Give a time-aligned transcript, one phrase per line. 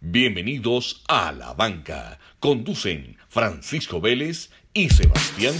[0.00, 2.18] Bienvenidos a La Banca.
[2.38, 5.54] Conducen Francisco Vélez y Sebastián.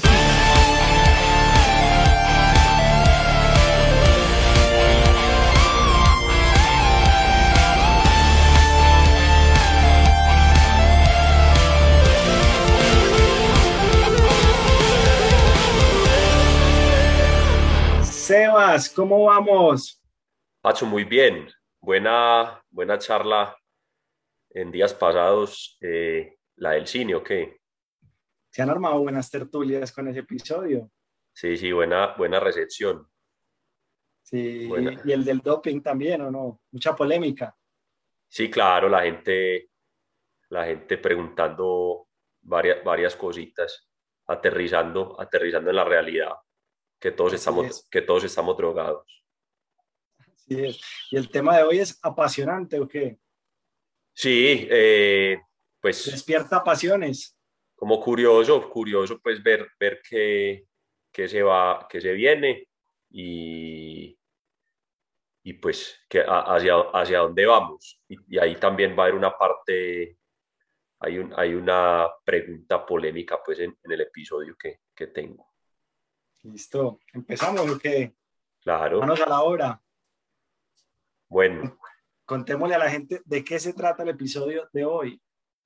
[18.03, 20.03] Sebas, ¿cómo vamos?
[20.61, 21.49] Pacho, muy bien.
[21.81, 23.57] Buena, buena charla
[24.57, 27.61] en días pasados, eh, la del cine, ¿o qué?
[28.51, 30.91] Se han armado buenas tertulias con ese episodio.
[31.35, 33.07] Sí, sí, buena, buena recepción.
[34.23, 34.71] Sí,
[35.05, 36.63] y el del doping también, ¿o no?
[36.73, 37.55] Mucha polémica.
[38.29, 39.69] Sí, claro, la gente,
[40.49, 42.09] la gente preguntando
[42.41, 43.91] varias, varias cositas,
[44.27, 46.33] aterrizando, aterrizando en la realidad,
[46.99, 49.23] que todos, estamos, que todos estamos drogados.
[50.47, 50.65] Y
[51.15, 53.19] el tema de hoy es apasionante, ¿o qué?
[54.17, 55.39] Sí, eh,
[55.79, 56.11] pues...
[56.11, 57.37] Despierta pasiones.
[57.75, 60.65] Como curioso, curioso pues ver, ver qué,
[61.13, 62.67] se va, que se viene
[63.11, 64.19] y,
[65.43, 68.01] y pues que hacia, hacia dónde vamos.
[68.09, 70.17] Y, ahí también va a haber una parte,
[71.01, 75.53] hay, un, hay una pregunta polémica pues en, el episodio que, que, tengo.
[76.45, 78.15] Listo, empezamos o qué?
[78.63, 79.01] Claro.
[79.01, 79.83] Vamos a la hora.
[81.29, 81.79] Bueno.
[82.27, 85.23] Contémosle a la gente de qué se trata el episodio de hoy.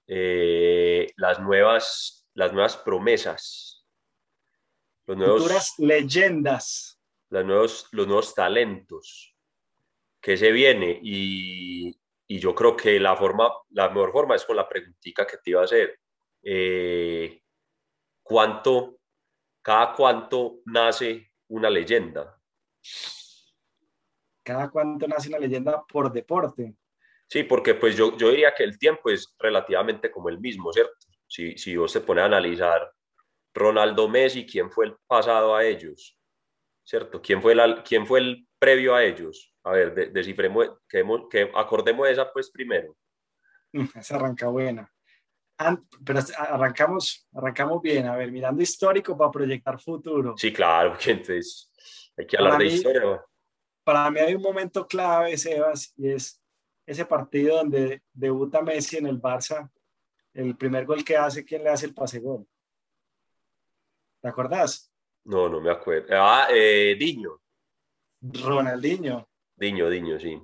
[0.07, 3.87] Eh, las, nuevas, las nuevas promesas.
[5.07, 7.01] Los nuevos, Futuras leyendas.
[7.31, 9.35] Los nuevos, los nuevos talentos
[10.21, 14.57] que se viene y, y, yo creo que la, forma, la mejor forma es con
[14.57, 15.99] la preguntita que te iba a hacer.
[16.43, 17.41] Eh,
[18.23, 18.99] ¿Cuánto,
[19.63, 22.39] cada cuánto nace una leyenda?
[24.51, 26.75] Cada cuánto nace una leyenda por deporte.
[27.29, 30.93] Sí, porque pues yo, yo diría que el tiempo es relativamente como el mismo, ¿cierto?
[31.29, 32.93] Si, si vos te pones a analizar
[33.55, 36.19] Ronaldo Messi, ¿quién fue el pasado a ellos?
[36.83, 37.23] ¿Cierto?
[37.23, 39.55] ¿Quién fue, la, quién fue el previo a ellos?
[39.63, 42.97] A ver, descifremos, que, que acordemos esa pues primero.
[43.95, 44.93] Esa arranca buena.
[46.05, 50.35] pero arrancamos, arrancamos bien, a ver, mirando histórico para proyectar futuro.
[50.37, 51.71] Sí, claro, porque entonces
[52.17, 53.25] hay que hablar de historia
[53.93, 56.41] para mí hay un momento clave, Sebas, y es
[56.87, 59.69] ese partido donde debuta Messi en el Barça,
[60.33, 62.47] el primer gol que hace, ¿quién le hace el pase gol?
[64.23, 64.93] ¿Te acordás?
[65.25, 66.07] No, no me acuerdo.
[66.13, 67.41] Ah, eh, Diño.
[68.21, 69.29] Ronaldinho.
[69.57, 70.41] Diño, Diño, sí.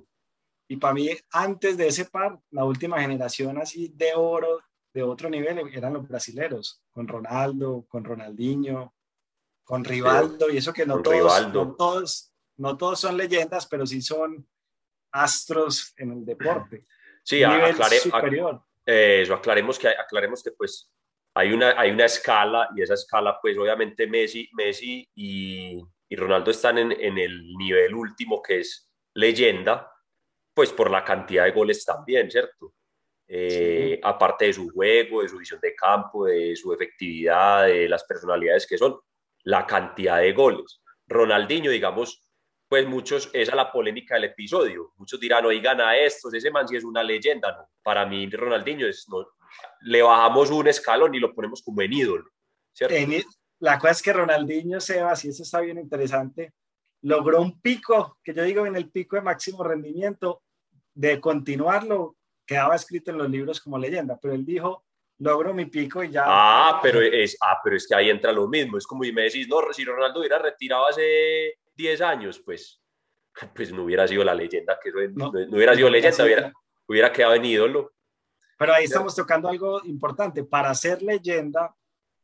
[0.67, 4.59] Y para mí, antes de ese par, la última generación así de oro,
[4.93, 8.93] de otro nivel, eran los brasileros, con Ronaldo, con Ronaldinho,
[9.63, 14.01] con Rivaldo, y eso que no todos, no todos no todos son leyendas, pero sí
[14.01, 14.47] son
[15.11, 16.85] astros en el deporte.
[17.23, 17.41] Sí,
[18.01, 18.61] superior.
[18.85, 20.91] eso, aclaremos que, aclaremos que pues
[21.33, 26.51] hay una, hay una escala y esa escala pues obviamente Messi, Messi y, y Ronaldo
[26.51, 29.91] están en, en, el nivel último que es leyenda,
[30.53, 32.73] pues por la cantidad de goles también, ¿cierto?
[33.29, 38.05] Eh, aparte de su juego, de su visión de campo, de su efectividad, de las
[38.05, 38.97] personalidades que son,
[39.43, 40.81] la cantidad de goles.
[41.07, 42.26] Ronaldinho, digamos,
[42.67, 44.91] pues muchos, esa es la polémica del episodio.
[44.97, 47.69] Muchos dirán, oigan a estos, ese man sí es una leyenda, ¿no?
[47.81, 49.25] Para mí, Ronaldinho, es, no,
[49.81, 52.29] le bajamos un escalón y lo ponemos como en ídolo,
[52.73, 52.95] ¿cierto?
[53.59, 56.53] la cosa es que Ronaldinho, Sebas, y eso está bien interesante,
[57.01, 60.43] logró un pico, que yo digo en el pico de máximo rendimiento,
[60.93, 64.83] de continuarlo, quedaba escrito en los libros como leyenda, pero él dijo,
[65.19, 66.23] logro mi pico y ya.
[66.27, 69.23] Ah, pero es, ah, pero es que ahí entra lo mismo, es como si me
[69.23, 72.81] decís, no, si Ronaldo hubiera retirado hace 10 años, pues,
[73.55, 76.53] pues no hubiera sido la leyenda, que no, hubiera sido leyenda, hubiera,
[76.87, 77.93] hubiera quedado en ídolo.
[78.57, 80.43] Pero ahí estamos tocando algo importante.
[80.43, 81.75] Para ser leyenda,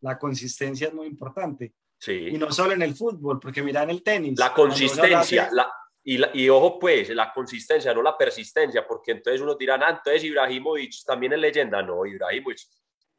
[0.01, 1.73] la consistencia es muy importante.
[1.99, 2.29] Sí.
[2.31, 4.39] Y no solo en el fútbol, porque mira en el tenis.
[4.39, 5.71] La consistencia, la,
[6.03, 10.23] y, y, ojo pues, la consistencia, no la persistencia, porque entonces uno dirá, ah, entonces
[10.23, 11.81] Ibrahimovic también es leyenda.
[11.83, 12.59] No, Ibrahimovic,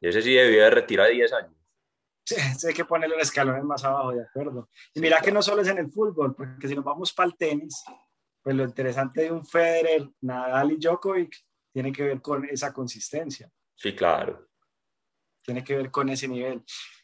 [0.01, 1.64] ese sí debió de retirar 10 años.
[2.25, 2.35] Sí,
[2.67, 4.69] hay que ponerle un escalón más abajo, de acuerdo.
[4.95, 7.37] Y mira que no solo es en el fútbol, porque si nos vamos para el
[7.37, 7.83] tenis,
[8.41, 11.35] pues lo interesante de un Federer, Nadal y Djokovic
[11.71, 13.51] tiene que ver con esa consistencia.
[13.75, 14.47] Sí, claro.
[15.43, 16.63] Tiene que ver con ese nivel.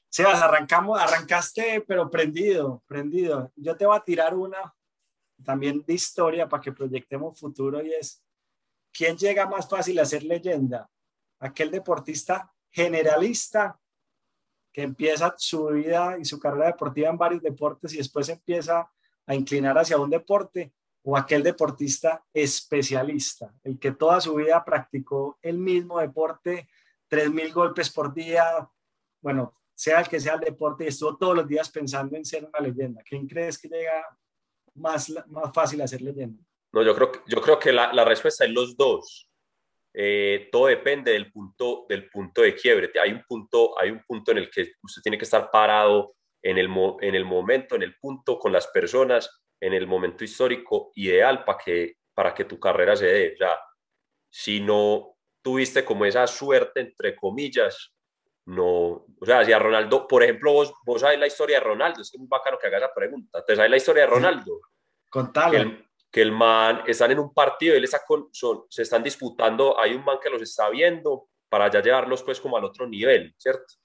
[0.09, 3.51] Sebas, arrancamos, arrancaste, pero prendido, prendido.
[3.55, 4.73] Yo te voy a tirar una
[5.43, 8.23] también de historia para que proyectemos futuro y es,
[8.91, 10.89] ¿quién llega más fácil a ser leyenda?
[11.39, 13.80] ¿Aquel deportista generalista
[14.71, 18.89] que empieza su vida y su carrera deportiva en varios deportes y después empieza
[19.25, 20.73] a inclinar hacia un deporte
[21.03, 26.69] o aquel deportista especialista, el que toda su vida practicó el mismo deporte,
[27.09, 28.69] 3.000 golpes por día,
[29.19, 32.45] bueno, sea el que sea el deporte, y estuvo todos los días pensando en ser
[32.45, 33.01] una leyenda.
[33.03, 34.05] ¿Quién crees que llega
[34.75, 36.43] más, más fácil a ser leyenda?
[36.71, 39.27] No, yo creo, yo creo que la, la respuesta es los dos.
[39.93, 42.91] Eh, todo depende del punto, del punto de quiebre.
[43.01, 46.57] Hay un punto, hay un punto en el que usted tiene que estar parado en
[46.57, 46.69] el,
[47.01, 51.57] en el momento, en el punto, con las personas, en el momento histórico ideal para
[51.57, 53.33] que, para que tu carrera se dé.
[53.33, 53.59] O sea,
[54.29, 57.93] si no tuviste como esa suerte, entre comillas,
[58.45, 62.01] no, o sea, si a Ronaldo, por ejemplo, vos, vos sabes la historia de Ronaldo,
[62.01, 63.43] es que es muy bacano que hagas esa pregunta.
[63.45, 64.59] ¿Te sabes la historia de Ronaldo?
[65.09, 69.79] Contale que el man, están en un partido él está con, son, se están disputando,
[69.79, 73.33] hay un man que los está viendo para ya llevarlos pues como al otro nivel,
[73.37, 73.75] ¿cierto?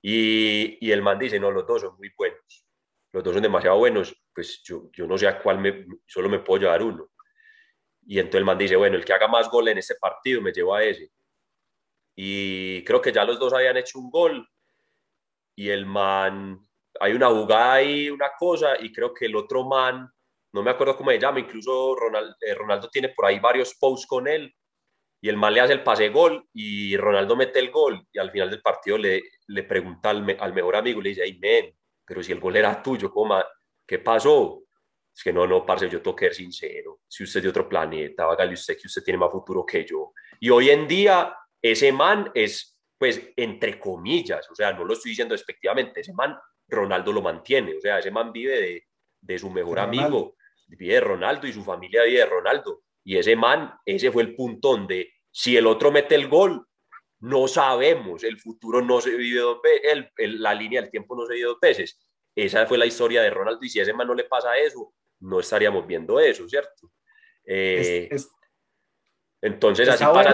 [0.00, 2.66] Y, y el man dice, no, los dos son muy buenos,
[3.12, 6.38] los dos son demasiado buenos, pues yo, yo no sé a cuál me, solo me
[6.38, 7.10] puedo llevar uno.
[8.06, 10.52] Y entonces el man dice, bueno, el que haga más gol en ese partido me
[10.52, 11.12] llevo a ese.
[12.16, 14.48] Y creo que ya los dos habían hecho un gol
[15.54, 16.60] y el man,
[17.00, 20.10] hay una jugada y una cosa y creo que el otro man
[20.52, 21.96] no me acuerdo cómo se llama, incluso
[22.40, 24.54] eh, Ronaldo tiene por ahí varios posts con él,
[25.22, 28.32] y el mal le hace el pase gol y Ronaldo mete el gol y al
[28.32, 31.72] final del partido le, le pregunta al, mejor amigo, le dice, ay, men,
[32.04, 33.40] pero si el gol era tuyo, ¿cómo,
[33.86, 34.64] ¿qué pasó?
[35.14, 37.68] Es que no, no, parce, yo tengo que ser sincero, si usted es de otro
[37.68, 40.12] planeta, hágale usted que usted tiene más futuro que yo.
[40.40, 45.10] Y hoy en día ese man es, pues, entre comillas, o sea, no lo estoy
[45.10, 48.86] diciendo despectivamente, ese man Ronaldo lo mantiene, o sea, ese man vive de,
[49.20, 50.34] de su mejor amigo
[50.76, 52.82] vive Ronaldo y su familia vive Ronaldo.
[53.04, 56.66] Y ese man, ese fue el punto donde si el otro mete el gol,
[57.20, 60.08] no sabemos, el futuro no se vive dos veces,
[60.40, 61.98] la línea del tiempo no se vive dos veces.
[62.34, 64.92] Esa fue la historia de Ronaldo y si a ese man no le pasa eso,
[65.20, 66.90] no estaríamos viendo eso, ¿cierto?
[67.44, 68.08] Eh,
[69.40, 70.30] entonces así pasa,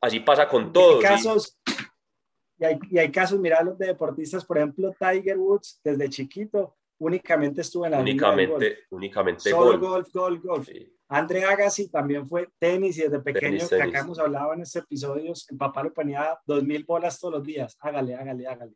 [0.00, 1.02] así, pasa, con todos.
[1.02, 1.58] Casos,
[2.58, 6.76] y, hay, y hay casos, mira los de deportistas, por ejemplo, Tiger Woods, desde chiquito,
[7.02, 8.78] únicamente estuvo en la únicamente, golf.
[8.90, 10.68] Únicamente Solo golf, golf, golf.
[11.08, 15.32] André Agassi también fue tenis y desde pequeño, que acá hemos hablado en este episodio,
[15.50, 17.76] el papá le ponía dos mil bolas todos los días.
[17.80, 18.72] Hágale, hágale, hágale.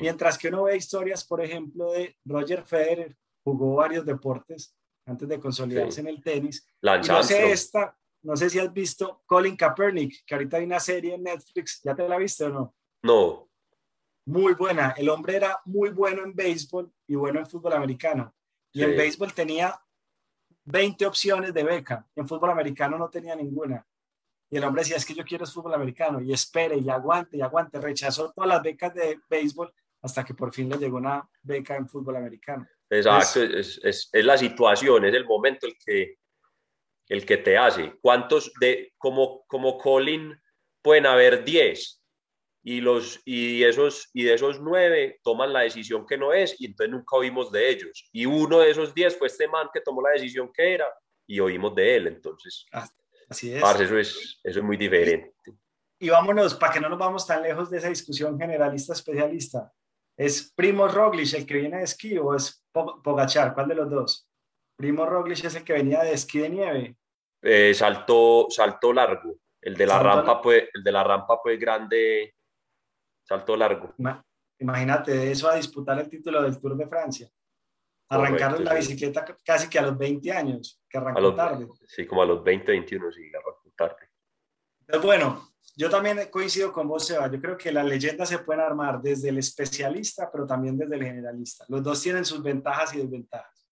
[0.00, 4.76] Mientras que uno ve historias, por ejemplo, de Roger Federer, jugó varios deportes
[5.06, 6.66] antes de consolidarse en el tenis.
[6.82, 11.14] no sé esta, no sé si has visto Colin Kaepernick, que ahorita hay una serie
[11.14, 12.74] en Netflix, ¿ya te la viste o no?
[13.02, 13.49] No
[14.30, 14.94] muy buena.
[14.96, 18.34] El hombre era muy bueno en béisbol y bueno en fútbol americano.
[18.72, 19.78] Y en béisbol tenía
[20.64, 22.06] 20 opciones de beca.
[22.14, 23.84] En fútbol americano no tenía ninguna.
[24.48, 26.20] Y el hombre decía, es que yo quiero fútbol americano.
[26.20, 27.80] Y espere, y aguante, y aguante.
[27.80, 29.72] Rechazó todas las becas de béisbol
[30.02, 32.66] hasta que por fin le llegó una beca en fútbol americano.
[32.88, 36.18] Exacto, es, es, es, la situación, es el momento el que,
[37.08, 37.94] el que te hace.
[38.00, 40.40] ¿Cuántos de, como, como Colin,
[40.82, 41.99] pueden haber 10?
[42.62, 46.66] Y, los, y, esos, y de esos nueve toman la decisión que no es y
[46.66, 48.08] entonces nunca oímos de ellos.
[48.12, 50.86] Y uno de esos diez fue este man que tomó la decisión que era
[51.26, 52.06] y oímos de él.
[52.06, 52.88] Entonces, ah,
[53.28, 53.62] así es.
[53.62, 55.34] eso, es eso es muy diferente.
[55.98, 59.72] Y vámonos, para que no nos vamos tan lejos de esa discusión generalista especialista.
[60.16, 63.54] ¿Es Primo Roglic el que viene de esquí o es Pogachar?
[63.54, 64.28] ¿Cuál de los dos?
[64.76, 66.96] Primo Roglic es el que venía de esquí de nieve.
[67.42, 69.36] Eh, saltó, saltó largo.
[69.60, 72.34] El de la rampa, pues, el de la rampa, pues, grande,
[73.30, 73.94] salto largo.
[74.58, 77.30] Imagínate, eso a disputar el título del Tour de Francia.
[78.08, 81.68] Arrancar la bicicleta casi que a los 20 años, que arrancó tarde.
[81.86, 84.10] Sí, como a los 20, 21, sí, arrancó tarde.
[84.84, 87.30] Pero bueno, yo también coincido con vos, Seba.
[87.30, 91.04] Yo creo que las leyendas se pueden armar desde el especialista, pero también desde el
[91.04, 91.64] generalista.
[91.68, 93.64] Los dos tienen sus ventajas y desventajas.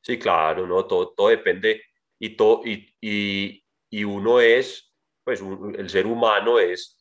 [0.00, 1.82] Sí, claro, no, todo, todo depende
[2.18, 6.97] y, todo, y, y, y uno es, pues el ser humano es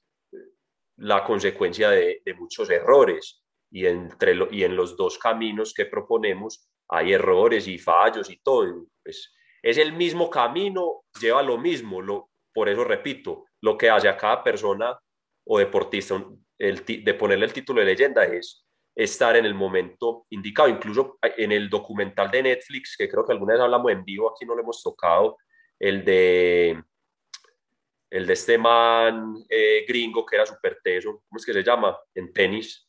[0.97, 7.13] la consecuencia de, muchos errores y, entre y en los dos caminos que proponemos hay
[7.13, 8.85] errores y fallos y todo.
[9.03, 14.07] Pues, es el mismo camino, lleva lo mismo, lo, por eso repito, lo que hace
[14.07, 14.97] a cada persona
[15.45, 16.23] o deportista
[16.57, 20.69] el, de ponerle el título de leyenda es estar en el momento indicado.
[20.69, 24.45] Incluso en el documental de Netflix, que creo que alguna vez hablamos en vivo, aquí
[24.45, 25.37] no lo hemos tocado,
[25.79, 26.81] el de
[28.09, 31.97] el de este man eh, gringo que era súper teso, ¿cómo es que se llama?
[32.13, 32.87] En tenis.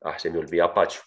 [0.00, 1.02] Ah, se me olvida Pacho.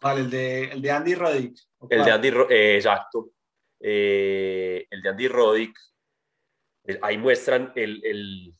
[0.00, 1.58] Vale, el de, el de Andy Roddick.
[1.88, 3.30] El de Andy eh, exacto.
[3.80, 5.78] Eh, el de Andy Roddick.
[7.00, 8.54] Ahí muestran el, el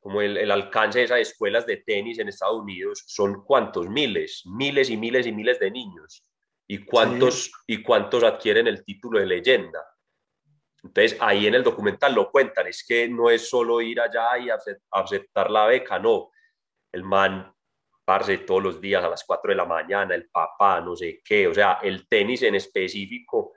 [0.00, 3.04] como el, el, alcance de esas escuelas de tenis en Estados Unidos.
[3.06, 6.22] Son cuántos, miles, miles y miles y miles de niños.
[6.66, 9.80] y cuántos, y cuántos adquieren el título de leyenda.
[10.82, 14.48] Entonces ahí en el documental lo cuentan, es que no es solo ir allá y
[14.90, 16.30] aceptar la beca, no.
[16.92, 17.52] El man,
[18.04, 21.48] parce, todos los días a las 4 de la mañana, el papá, no sé qué,
[21.48, 23.52] o sea, el tenis en específico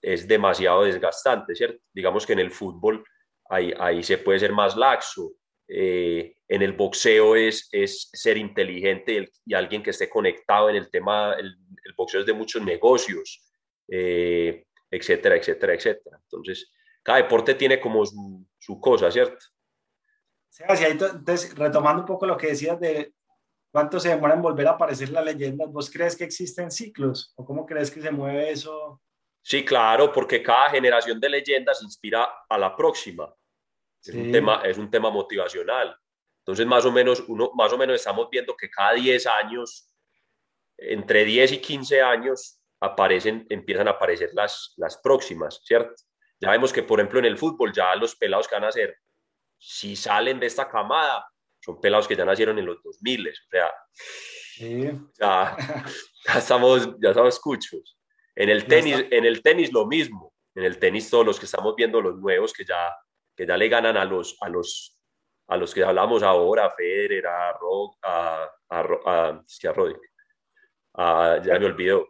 [0.00, 1.80] es demasiado desgastante, ¿cierto?
[1.92, 3.04] Digamos que en el fútbol
[3.48, 5.32] ahí, ahí se puede ser más laxo,
[5.74, 10.90] eh, en el boxeo es, es ser inteligente y, alguien que esté conectado en el
[10.90, 11.56] tema, el,
[11.96, 13.42] boxeo es de muchos negocios,
[13.88, 16.20] eh, etcétera, etcétera, etcétera.
[16.22, 16.70] Entonces,
[17.02, 19.44] cada deporte tiene como su, cosa, ¿cierto?
[20.50, 23.14] Sí, entonces, retomando un poco lo que decías de
[23.72, 27.32] cuánto se demora en volver a aparecer la leyenda, ¿vos crees que existen ciclos?
[27.36, 29.00] ¿O cómo crees que se mueve eso?
[29.40, 33.34] Sí, claro, porque cada generación de leyendas inspira a la próxima.
[34.04, 35.96] Es, un tema, es un tema motivacional.
[36.40, 39.90] Entonces, más o menos, uno, más o menos estamos viendo que cada 10 años,
[40.76, 45.94] entre 10 y 15 años, aparecen, empiezan a aparecer las, las próximas, ¿cierto?
[46.40, 48.96] Ya vemos que, por ejemplo, en el fútbol, ya los pelados que van a ser,
[49.58, 51.26] si salen de esta camada,
[51.60, 53.74] son pelados que ya nacieron en los 2000, o sea,
[55.18, 55.56] ya,
[56.26, 57.98] ya, estamos, ya estamos escuchos.
[58.34, 60.32] En el tenis, en el tenis lo mismo.
[60.54, 62.94] En el tenis todos los que estamos viendo, los nuevos que ya
[63.36, 65.00] que ya le ganan a los, a los,
[65.48, 69.42] a los que hablamos ahora, a Federer, a Rock, a, a, a,
[70.94, 72.08] a, ya me olvidó.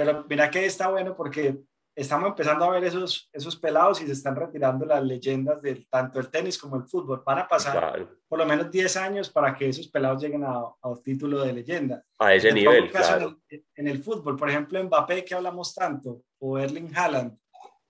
[0.00, 1.58] Pero mira que está bueno porque
[1.94, 6.18] estamos empezando a ver esos, esos pelados y se están retirando las leyendas de tanto
[6.18, 7.22] el tenis como el fútbol.
[7.22, 11.02] Van a pasar por lo menos 10 años para que esos pelados lleguen a, un
[11.02, 12.02] título de leyenda.
[12.18, 13.42] A ese nivel, claro.
[13.50, 17.38] En el, en el, fútbol, por ejemplo, Mbappé, que hablamos tanto, o Erling Haaland,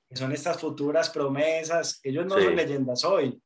[0.08, 3.40] que son estas futuras promesas, ellos no son leyendas hoy.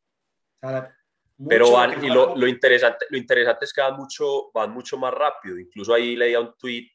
[1.48, 5.12] Pero van, y lo, lo, interesante, lo interesante es que van mucho, van mucho más
[5.12, 5.58] rápido.
[5.58, 6.93] Incluso ahí leía un tweet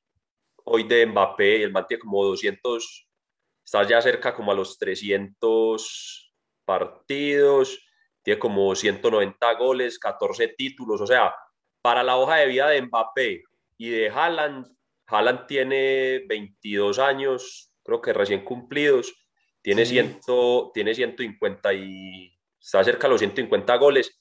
[0.70, 3.08] hoy de Mbappé, el man tiene como 200,
[3.66, 6.34] está ya cerca como a los 300
[6.66, 7.80] partidos,
[8.22, 11.34] tiene como 190 goles, 14 títulos, o sea,
[11.82, 13.44] para la hoja de vida de Mbappé
[13.78, 14.68] y de Haaland,
[15.08, 19.14] Haaland tiene 22 años, creo que recién cumplidos,
[19.62, 24.18] tiene, ciento, tiene 150 y está cerca de los 150 goles.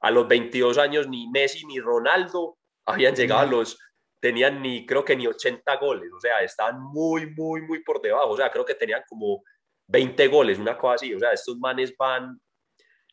[0.00, 3.78] A los 22 años ni Messi ni Ronaldo habían llegado a los,
[4.26, 8.30] tenían ni, creo que ni 80 goles, o sea, estaban muy, muy, muy por debajo,
[8.30, 9.44] o sea, creo que tenían como
[9.86, 12.40] 20 goles, una cosa así, o sea, estos manes van,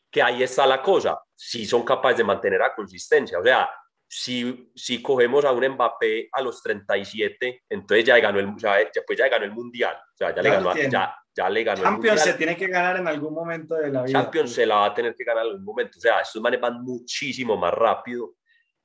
[0.09, 3.69] que ahí está la cosa, si son capaces de mantener la consistencia, o sea,
[4.07, 9.19] si, si cogemos a un Mbappé a los 37, entonces ya ganó el, ya, pues
[9.19, 12.33] ya ganó el Mundial, o sea, ya, le ganó, ya, ya le ganó Champions se
[12.33, 14.19] tiene que ganar en algún momento de la vida.
[14.19, 15.97] Champions se la va a tener que ganar en algún momento.
[15.97, 18.35] O sea, estos manes van muchísimo más rápido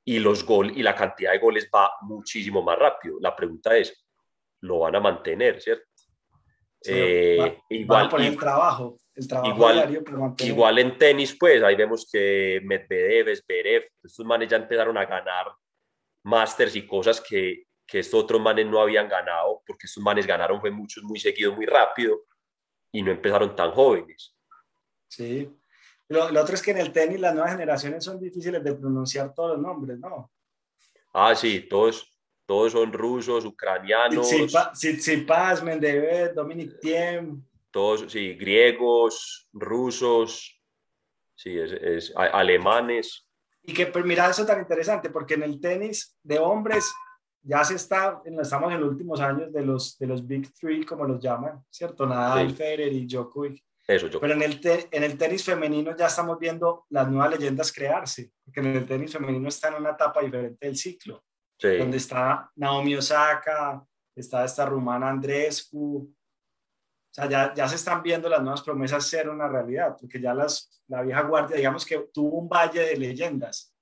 [0.08, 3.18] y los gol y la cantidad de goles va muchísimo más rápido.
[3.20, 4.06] La pregunta es,
[4.62, 5.84] ¿lo van a mantener, cierto?
[6.86, 12.58] Eh, igual por el trabajo, el trabajo igual, igual en tenis, pues ahí vemos que
[12.64, 15.52] Medvedev, Zverev, estos manes ya empezaron a ganar
[16.22, 20.58] Masters y cosas que, que estos otros manes no habían ganado, porque estos manes ganaron
[20.58, 22.22] fue muchos muy seguidos, muy rápido
[22.92, 24.34] y no empezaron tan jóvenes.
[25.06, 25.54] Sí.
[26.08, 29.52] Lo, otro es que en el tenis las nuevas generaciones son difíciles de pronunciar todos
[29.52, 30.30] los nombres, ¿no?
[31.12, 32.10] Ah, sí, todos,
[32.46, 34.28] todos son rusos, ucranianos.
[34.72, 37.42] Tsitsipas, Mendebev, Dominic Thiem.
[37.70, 40.58] Todos, sí, griegos, rusos,
[41.34, 43.28] sí, es, alemanes.
[43.62, 46.90] Y que, pues, mira, eso tan interesante, porque en el tenis de hombres
[47.42, 51.04] ya se está, estamos en los últimos años de los, de los Big Three, como
[51.04, 52.06] los llaman, ¿cierto?
[52.06, 53.62] Nadal, Federer y Djokovic.
[53.88, 58.32] Eso, Pero en el, en el tenis femenino ya estamos viendo las nuevas leyendas crearse,
[58.44, 61.24] porque en el tenis femenino está en una etapa diferente del ciclo,
[61.58, 63.82] donde está Naomi Osaka,
[64.14, 69.30] está esta rumana Andrescu, o sea, ya, ya se están viendo las nuevas promesas ser
[69.30, 73.74] una realidad, porque ya las, la vieja guardia, digamos que tuvo un valle de leyendas.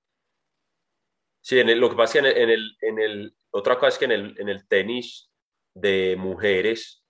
[1.40, 4.04] Sí, en lo que pasa es que en el, en el, otra cosa es que
[4.04, 5.32] en el, en el tenis
[5.74, 7.04] de mujeres,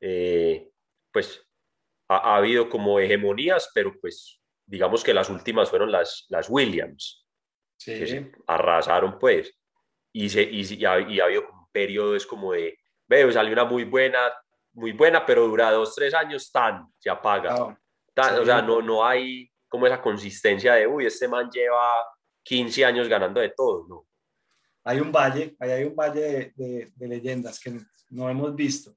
[0.00, 0.70] eh,
[1.12, 1.45] pues
[2.08, 7.24] ha, habido como hegemonías, pero pues digamos que las últimas fueron las, las Williams.
[7.78, 8.30] Sí.
[8.46, 9.52] arrasaron pues.
[10.12, 14.32] Y, se, y, ha, habido un periodo, es como de, veo, salió una muy buena,
[14.72, 17.54] muy buena, pero dura dos, tres años, tan, se apaga.
[17.54, 22.02] Ah, o sea, no, no hay como esa consistencia de, uy, este man lleva
[22.44, 24.06] 15 años ganando de todo, ¿no?
[24.86, 27.76] Hay un valle, ahí hay un valle de, leyendas que
[28.10, 28.96] no hemos visto.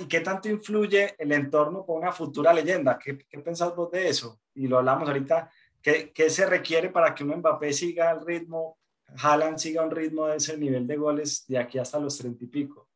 [0.00, 2.98] ¿Y qué tanto influye el entorno con una futura leyenda?
[2.98, 4.40] ¿Qué, qué pensás vos de eso?
[4.54, 5.48] Y lo hablamos ahorita,
[5.80, 8.80] ¿qué, ¿qué, se requiere para que un Mbappé siga el ritmo,
[9.22, 12.48] Haaland siga un ritmo de ese nivel de goles de aquí hasta los treinta y
[12.48, 12.88] pico?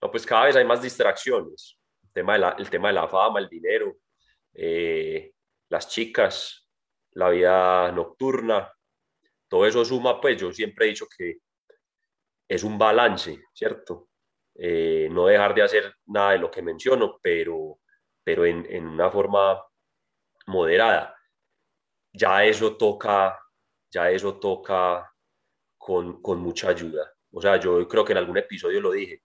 [0.00, 1.78] No, pues cada vez hay más distracciones.
[2.04, 3.98] El tema de la, el tema de la fama, el dinero,
[4.54, 5.30] eh,
[5.68, 6.66] las chicas,
[7.12, 8.72] la vida nocturna,
[9.46, 11.40] todo eso suma, pues yo siempre he dicho que
[12.48, 14.08] es un balance, ¿cierto?
[14.54, 17.80] Eh, no dejar de hacer nada de lo que menciono, pero,
[18.24, 19.62] pero en, en una forma
[20.46, 21.14] moderada.
[22.12, 23.38] Ya eso toca,
[23.90, 25.12] ya eso toca
[25.76, 27.12] con, con mucha ayuda.
[27.30, 29.22] O sea, yo creo que en algún episodio lo dije.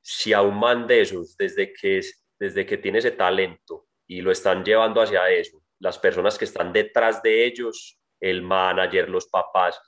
[0.00, 2.00] Si a un man de esos, desde que,
[2.38, 6.72] desde que tiene ese talento y lo están llevando hacia eso, las personas que están
[6.72, 9.78] detrás de ellos, el manager, los papás,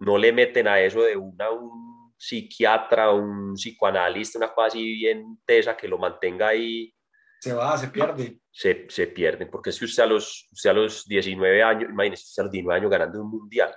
[0.00, 5.38] no le meten a eso de una un psiquiatra, un psicoanalista, una cosa así bien
[5.44, 6.92] tesa que lo mantenga ahí.
[7.40, 8.40] Se va, se pierde.
[8.50, 12.42] Se, se pierden, porque si usted a, los, usted a los 19 años, imagínese usted
[12.42, 13.74] a los 19 años ganando un mundial.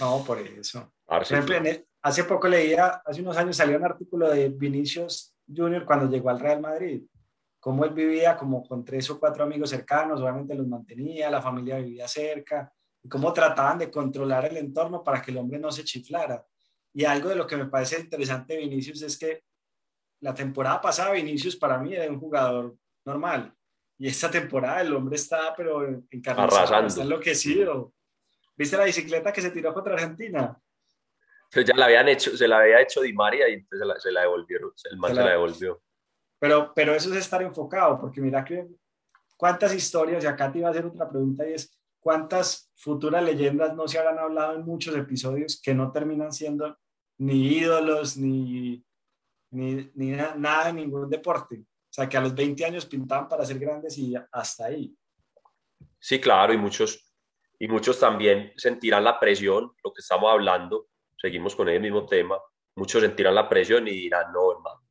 [0.00, 0.92] No, por eso.
[1.06, 1.56] Por ejemplo,
[2.02, 6.40] hace poco leía, hace unos años salió un artículo de Vinicius Junior cuando llegó al
[6.40, 7.04] Real Madrid,
[7.58, 11.78] cómo él vivía como con tres o cuatro amigos cercanos, obviamente los mantenía, la familia
[11.78, 12.70] vivía cerca,
[13.08, 16.44] cómo trataban de controlar el entorno para que el hombre no se chiflara.
[16.92, 19.44] Y algo de lo que me parece interesante Vinicius es que
[20.20, 23.54] la temporada pasada Vinicius para mí era un jugador normal,
[23.98, 27.92] y esta temporada el hombre está pero encarnado, está enloquecido.
[28.56, 30.56] ¿Viste la bicicleta que se tiró contra Argentina?
[31.50, 34.00] Pues ya la habían hecho, se la había hecho Di María y entonces se la,
[34.00, 35.82] se la devolvieron, el man se la, devolvió.
[36.38, 38.68] Pero, pero eso es estar enfocado, porque mira que
[39.36, 43.74] cuántas historias, y acá te iba a hacer otra pregunta y es, ¿cuántas futuras leyendas
[43.74, 46.78] no se habrán hablado en muchos episodios que no terminan siendo
[47.18, 48.84] ni ídolos, ni,
[49.50, 51.56] ni, ni nada en ningún deporte?
[51.60, 54.94] O sea, que a los 20 años pintaban para ser grandes y hasta ahí.
[55.98, 57.12] Sí, claro, y muchos,
[57.58, 62.38] y muchos también sentirán la presión, lo que estamos hablando, seguimos con el mismo tema,
[62.76, 64.88] muchos sentirán la presión y dirán, no, hermano,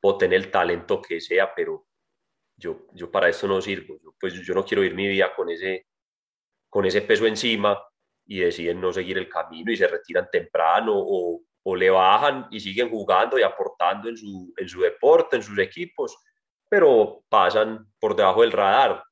[0.00, 1.86] puedo tener el talento que sea, pero
[2.56, 5.50] yo, yo para eso no sirvo, yo, pues yo no quiero ir mi vida con
[5.50, 5.86] ese,
[6.70, 7.78] con ese peso encima
[8.26, 11.42] y deciden no seguir el camino y se retiran temprano o,
[11.76, 16.16] le bajan y siguen jugando y aportando en su, en su deporte, en sus equipos,
[16.68, 19.04] pero pasan por debajo del radar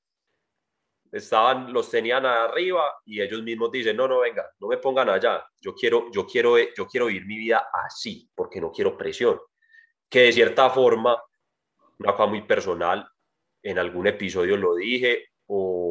[1.13, 5.45] estaban, los tenían arriba y ellos mismos dicen, no, no, venga, no me pongan allá,
[5.61, 9.39] yo quiero, yo quiero, yo quiero vivir mi vida así, porque no quiero presión.
[10.09, 11.21] Que de cierta forma,
[11.99, 13.09] una cosa muy personal,
[13.63, 15.88] en algún episodio lo dije, o,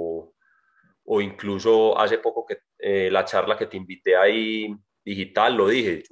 [1.10, 6.04] o incluso hace poco que eh, la charla que te invité ahí digital, lo dije,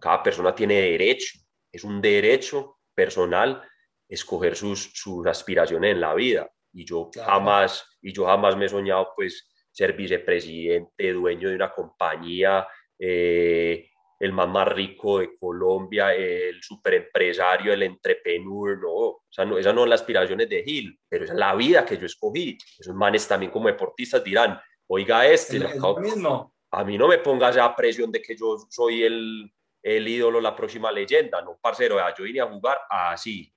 [0.00, 1.38] cada persona tiene derecho,
[1.70, 3.62] es un derecho personal
[4.08, 6.50] escoger sus, sus aspiraciones en la vida.
[6.72, 11.70] Y yo jamás, y yo jamás me he soñado pues ser vicepresidente, dueño de una
[11.70, 12.66] compañía,
[12.98, 19.72] eh, el más, más rico de Colombia, el superempresario, el entrepreneur, no, esa no, esa
[19.72, 22.56] no es la aspiraciones de Gil, pero esa es la vida que yo escogí.
[22.78, 25.60] Esos manes también como deportistas dirán, oiga este,
[26.00, 26.54] mismo.
[26.70, 29.52] a mí no me pongas esa presión de que yo soy el,
[29.82, 33.52] el ídolo, la próxima leyenda, no, parcero, yo vine a jugar así,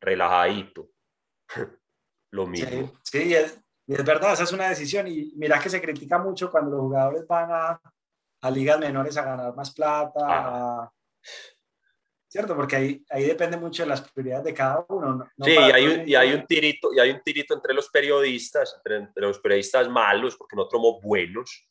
[0.00, 0.88] relajadito.
[2.30, 2.92] lo mismo.
[3.02, 6.80] Sí, es, verdad, esa es una decisión y mira que se critica mucho cuando los
[6.80, 7.80] jugadores van a,
[8.40, 10.92] a ligas menores a ganar más plata, ah.
[12.28, 12.54] ¿cierto?
[12.54, 15.28] Porque ahí, ahí depende mucho de las prioridades de cada uno.
[15.42, 18.80] sí, y hay, un, y hay, un, tirito, y hay un tirito entre los periodistas,
[18.84, 21.68] entre, los periodistas malos, porque no somos buenos.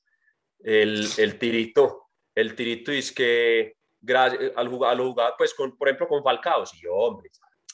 [0.59, 5.87] El, el, tirito, el tirito es que gracias al jugar, al jugar pues con, por
[5.87, 7.29] ejemplo, con Falcao, sí, hombre,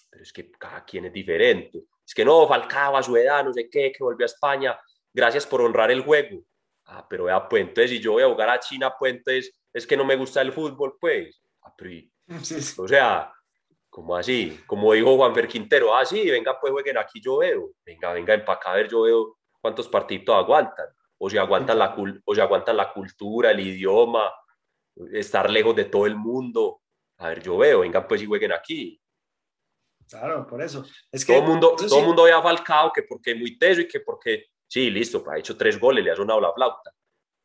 [0.10, 1.86] pero es que cada quien es diferente.
[2.06, 4.78] Es que no, Falcao a su edad, no sé qué, que volvió a España,
[5.14, 6.44] gracias por honrar el juego.
[6.96, 9.88] Ah, pero vea, pues entonces si yo voy a jugar a China, pues entonces es
[9.88, 11.42] que no me gusta el fútbol, pues.
[11.64, 11.74] Ah,
[12.78, 13.34] o sea,
[13.90, 17.72] como así, como dijo Juanfer Quintero, ah, sí, venga, pues jueguen aquí, yo veo.
[17.84, 20.86] Venga, venga, acá a ver, yo veo cuántos partidos aguantan.
[21.18, 24.32] O si aguantan la, o si aguantan la cultura, el idioma,
[25.14, 26.82] estar lejos de todo el mundo.
[27.18, 29.02] A ver, yo veo, venga, pues y jueguen aquí.
[30.08, 30.86] Claro, por eso.
[31.12, 33.58] Es que, todo el mundo, todo el mundo ve a Falcao que porque es muy
[33.58, 36.92] teso y que porque, sí, listo, ha hecho tres goles, le ha sonado la flauta.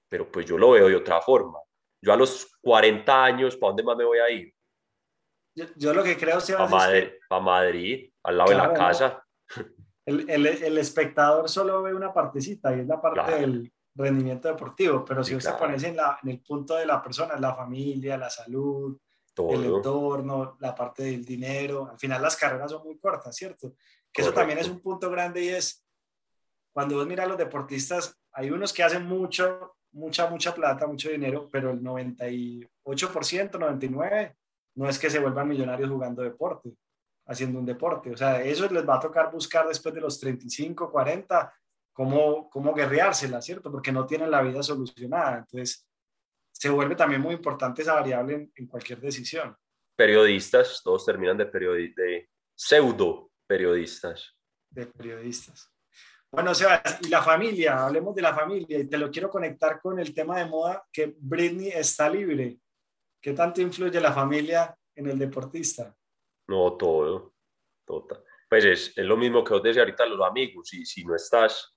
[0.09, 1.59] Pero pues yo lo veo de otra forma.
[2.01, 4.55] Yo a los 40 años, ¿para dónde más me voy a ir?
[5.77, 9.23] Yo, lo que creo, es a Madrid, a Madrid, al lado de la casa.
[10.07, 15.05] El, el, el, espectador solo ve una partecita y es la parte del rendimiento deportivo,
[15.05, 18.31] pero si usted pone en, la, en el punto de la persona, la familia, la
[18.31, 18.97] salud,
[19.51, 21.91] el entorno, la parte del dinero.
[21.91, 23.75] Al final las carreras son muy cortas, ¿cierto?
[24.11, 25.88] Que eso también es un punto grande y es,
[26.79, 31.11] cuando vos miras a los deportistas, hay unos que hacen mucho, mucha, mucha plata, mucho
[31.11, 34.37] dinero, pero el 98%, 99%
[34.77, 36.73] no es que se vuelvan millonarios jugando deporte,
[37.27, 38.13] haciendo un deporte.
[38.13, 41.53] O sea, eso les va a tocar buscar después de los 35, 40,
[41.93, 43.73] cómo, cómo guerreársela, ¿cierto?
[43.73, 45.39] Porque no tienen la vida solucionada.
[45.39, 45.85] Entonces,
[46.53, 49.57] se vuelve también muy importante esa variable en, cualquier decisión.
[49.97, 51.47] Periodistas, todos terminan de,
[51.97, 54.37] de pseudo periodistas.
[54.71, 55.73] De periodistas.
[56.31, 59.99] Bueno, Sebas, y la familia, hablemos de la familia, y te lo quiero conectar con
[59.99, 62.59] el tema de moda, que Britney está libre.
[63.21, 65.97] ¿Qué tanto influye la familia en el deportista?
[66.49, 67.33] No, todo,
[67.87, 68.23] total.
[68.49, 71.75] Pues es, es, lo mismo que vos decís ahorita los amigos, y si no estás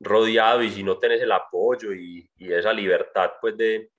[0.00, 3.90] rodeado y si no tenés el apoyo y, y esa libertad pues de,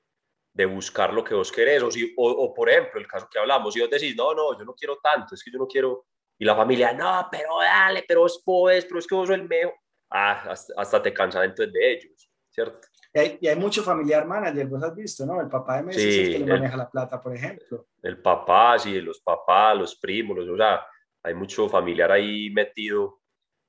[0.51, 3.73] de, buscar lo que vos querés, o, si, o, por ejemplo el caso que hablamos,
[3.73, 6.07] si vos decís, no, no, yo no quiero tanto, es que yo no quiero,
[6.39, 9.47] y la familia, no, pero dale, pero vos podés, pero es que vos sos el
[9.47, 9.75] mejor,
[10.11, 12.87] ah, hasta, te cansas entonces de ellos, ¿cierto?
[13.13, 15.41] Y hay, y hay, mucho familiar manager, vos has visto, ¿no?
[15.41, 17.87] El papá de Messi es el que le maneja la plata, por ejemplo.
[18.01, 20.85] El papá, sí, los papás, los primos, los, o sea,
[21.23, 23.21] hay mucho familiar ahí metido.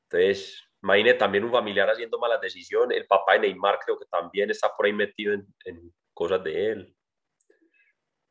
[0.05, 2.98] Entonces, imagínate también un familiar haciendo malas decisiones.
[2.98, 6.70] El papá de Neymar creo que también está por ahí metido en, en cosas de
[6.70, 6.96] él.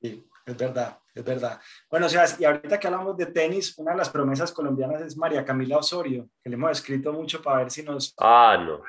[0.01, 1.59] Sí, es verdad, es verdad.
[1.89, 5.17] Bueno, o sea, y ahorita que hablamos de tenis, una de las promesas colombianas es
[5.17, 8.13] María Camila Osorio, que le hemos escrito mucho para ver si nos...
[8.17, 8.81] Ah, no.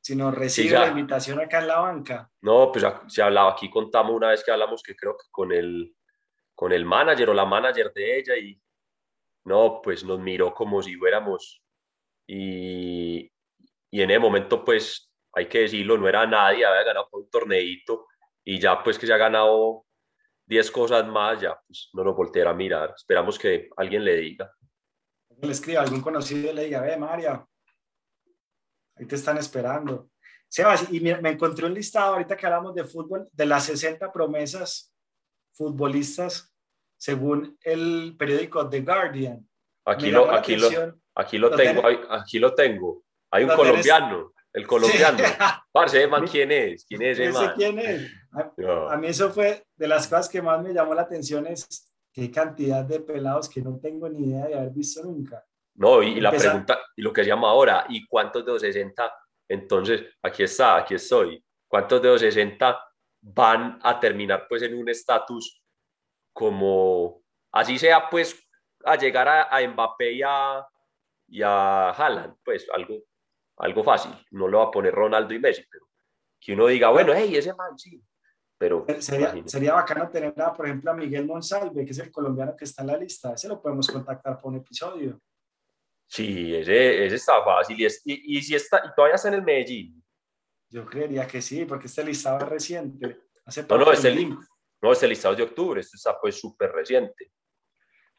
[0.00, 2.30] Si nos recibe la invitación acá en la banca.
[2.40, 5.94] No, pues se hablaba aquí, contamos una vez que hablamos que creo que con el,
[6.54, 8.60] con el manager o la manager de ella y
[9.44, 11.62] no, pues nos miró como si fuéramos
[12.26, 13.30] y,
[13.90, 18.06] y en ese momento pues hay que decirlo, no era nadie, había ganado un torneito
[18.44, 19.84] y ya pues que se ha ganado
[20.50, 22.92] 10 cosas más, ya pues no nos volteará a mirar.
[22.96, 24.52] Esperamos que alguien le diga.
[25.40, 27.46] Le escriba, algún conocido le diga, ve María,
[28.96, 30.10] ahí te están esperando.
[30.48, 34.92] Sebas, y me, encontré un listado ahorita que hablamos de fútbol, de las 60 promesas
[35.52, 36.52] futbolistas
[36.98, 39.48] según el periódico The Guardian.
[39.84, 40.66] Aquí lo, aquí lo,
[41.14, 43.04] aquí lo, tengo, aquí lo tengo.
[43.30, 44.32] Hay un colombiano.
[44.52, 45.18] El colombiano.
[45.72, 46.84] Parce, man, ¿quién es?
[46.84, 47.52] ¿Quién es man?
[47.56, 48.10] quién es.
[48.32, 52.30] A, mí eso fue de las cosas que más me llamó la atención es qué
[52.30, 55.44] cantidad de pelados que no tengo ni idea de haber visto nunca.
[55.74, 59.12] No, y, la pregunta, y lo que se llama ahora, ¿y cuántos de los 60?
[59.48, 61.42] Entonces, aquí está, aquí estoy.
[61.66, 62.78] ¿Cuántos de los 60
[63.22, 65.62] van a terminar pues en un estatus
[66.32, 68.40] como, así sea pues,
[68.84, 70.66] a llegar a, a Mbappé y a,
[71.28, 72.36] y a Haaland?
[72.44, 73.02] Pues algo
[73.60, 74.12] algo fácil.
[74.30, 75.86] No lo va a poner Ronaldo y Messi, pero
[76.40, 78.02] que uno diga, bueno, hey, ese man sí.
[78.60, 82.66] Pero sería, sería bacano tener, por ejemplo, a Miguel Monsalve, que es el colombiano que
[82.66, 83.32] está en la lista.
[83.32, 85.18] Ese lo podemos contactar por un episodio.
[86.06, 87.80] Sí, ese, ese está fácil.
[87.80, 90.04] Y, y, y, si está, y todavía está en el Medellín.
[90.68, 93.20] Yo creería que sí, porque este listado es reciente.
[93.46, 94.28] Hace no, no, este,
[94.82, 95.80] no, este listado es de octubre.
[95.80, 97.32] Este está pues súper reciente.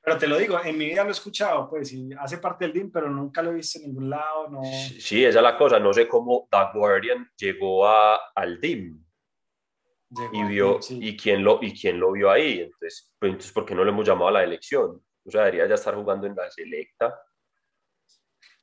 [0.01, 2.73] Pero te lo digo, en mi vida lo he escuchado, pues, y hace parte del
[2.73, 4.63] DIM, pero nunca lo he visto en ningún lado, no...
[4.63, 9.05] Sí, esa es la cosa, no sé cómo The Guardian llegó a, al DIM.
[10.31, 13.75] Y vio, y, quién lo, y quién lo vio ahí, entonces, pues, entonces, ¿por qué
[13.75, 15.01] no le hemos llamado a la elección?
[15.25, 17.21] O sea, debería ya estar jugando en la selecta.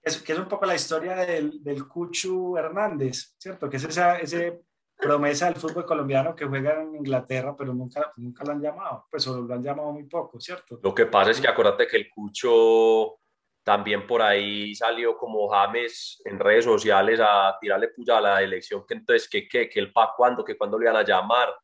[0.02, 3.68] Es, que es un poco la historia del, del Cuchu Hernández, ¿cierto?
[3.68, 4.62] Que es esa, ese
[4.98, 9.22] promesa del fútbol colombiano que juega en Inglaterra, pero nunca, nunca lo han llamado, pues
[9.22, 10.80] solo lo han llamado muy poco, ¿cierto?
[10.82, 13.20] Lo que pasa es que acuérdate que el Cucho
[13.68, 18.82] también por ahí salió como James en redes sociales a tirarle puya a la elección,
[18.88, 21.54] que entonces, que, que, que el pa' cuándo, que cuándo le iban a llamar.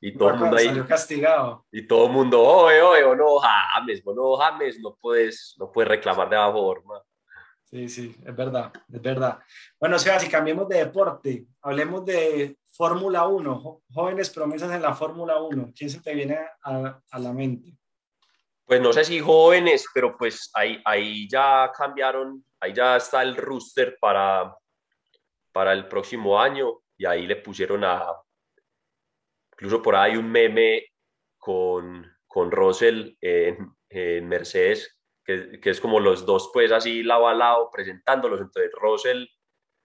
[0.00, 0.66] Y todo el mundo ahí.
[0.66, 1.64] Salió castigado.
[1.70, 5.90] Y todo el mundo, oye, oye, o no, James, bueno, James, no puedes, no puedes
[5.90, 7.00] reclamar de esa forma.
[7.62, 9.38] Sí, sí, es verdad, es verdad.
[9.78, 14.92] Bueno, o sea, si cambiemos de deporte, hablemos de Fórmula 1, jóvenes promesas en la
[14.92, 15.72] Fórmula 1.
[15.72, 17.78] ¿Quién se te viene a, a, la mente?
[18.66, 23.36] Pues no sé si jóvenes, pero pues ahí, ahí ya cambiaron, ahí ya está el
[23.36, 24.56] rooster para,
[25.52, 28.06] para el próximo año y ahí le pusieron a,
[29.52, 30.86] incluso por ahí un meme
[31.36, 37.28] con, con Russell en, en Mercedes, que, que, es como los dos pues así lado
[37.28, 39.26] a lado presentándolos, entonces Russell,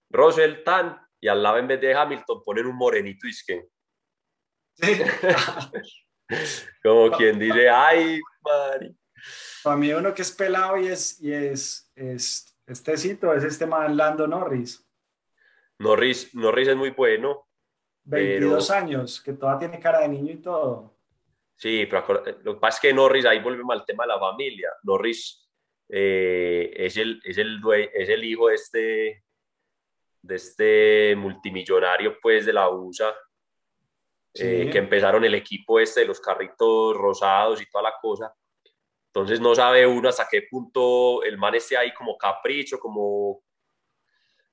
[0.10, 3.68] Russell tan y al lado en vez de Hamilton ponen un morenito y es que...
[6.84, 8.96] Como quien dice, ay, Mari.
[9.64, 13.66] Para mí uno que es pelado y es, y es, es este cito, es este
[13.66, 14.86] man Lando Norris.
[15.80, 17.48] Norris, Norris es muy bueno.
[18.04, 20.96] 22 años, que todavía tiene cara de niño y todo.
[21.56, 24.70] Sí, pero lo que pasa es que Norris, ahí volvemos al tema de la familia.
[24.84, 25.50] Norris
[25.90, 27.60] eh, es, el, es, el,
[27.94, 29.24] es el hijo de este,
[30.22, 33.14] de este multimillonario pues de la USA.
[34.40, 38.34] Eh, que empezaron el equipo este de los carritos rosados y toda la cosa.
[39.14, 43.42] Entonces no sabe uno hasta qué punto el man esté ahí como capricho, como,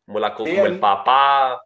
[0.07, 1.62] como, la, como el papá.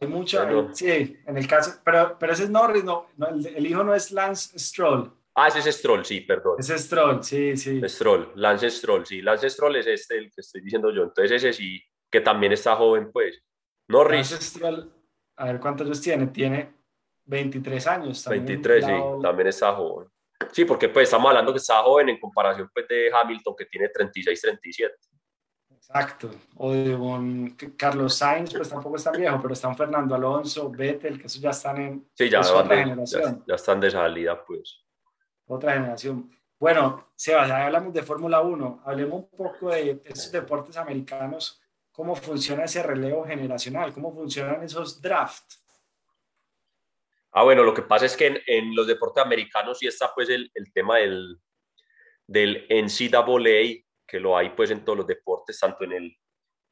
[0.00, 3.94] Hay mucho, sí, en el caso, pero, pero ese es Norris, no, el, hijo no
[3.94, 5.12] es Lance Stroll.
[5.34, 6.56] Ah, ese es Stroll, sí, perdón.
[6.58, 7.80] Ese es Stroll, sí, sí.
[7.88, 9.22] Stroll, Lance Stroll, sí.
[9.22, 11.04] Lance Stroll es este el que estoy diciendo yo.
[11.04, 11.80] Entonces ese sí,
[12.10, 13.42] que también está joven, pues.
[13.88, 14.30] Norris.
[14.30, 14.92] Lance Stroll,
[15.36, 16.26] a ver cuántos años tiene.
[16.26, 16.81] Tiene
[17.24, 18.22] 23 años.
[18.22, 20.08] También 23, sí, también está joven.
[20.50, 23.88] Sí, porque pues estamos hablando que está joven en comparación pues, de Hamilton que tiene
[23.88, 24.94] 36, 37.
[25.70, 26.30] Exacto.
[26.56, 31.20] O de un Carlos Sainz, pues tampoco es tan viejo, pero están Fernando Alonso, Vettel,
[31.20, 33.44] que esos ya están en sí, ya, otra generación.
[33.46, 34.84] Ya, están de salida, pues.
[35.46, 36.30] Otra generación.
[36.58, 38.82] Bueno, Sebas, ya hablamos de Fórmula 1.
[38.84, 45.02] Hablemos un poco de esos deportes americanos, cómo funciona ese relevo generacional, cómo funcionan esos
[45.02, 45.61] drafts.
[47.32, 50.50] Ah, bueno, lo que pasa es que en, los deportes americanos sí está pues el,
[50.54, 51.40] el tema del,
[52.26, 56.16] del NCAA, que lo hay pues en todos los deportes, tanto en el,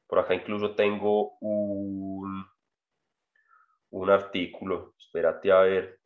[0.05, 2.45] por acá incluso tengo un,
[3.89, 5.99] un artículo, espérate a ver.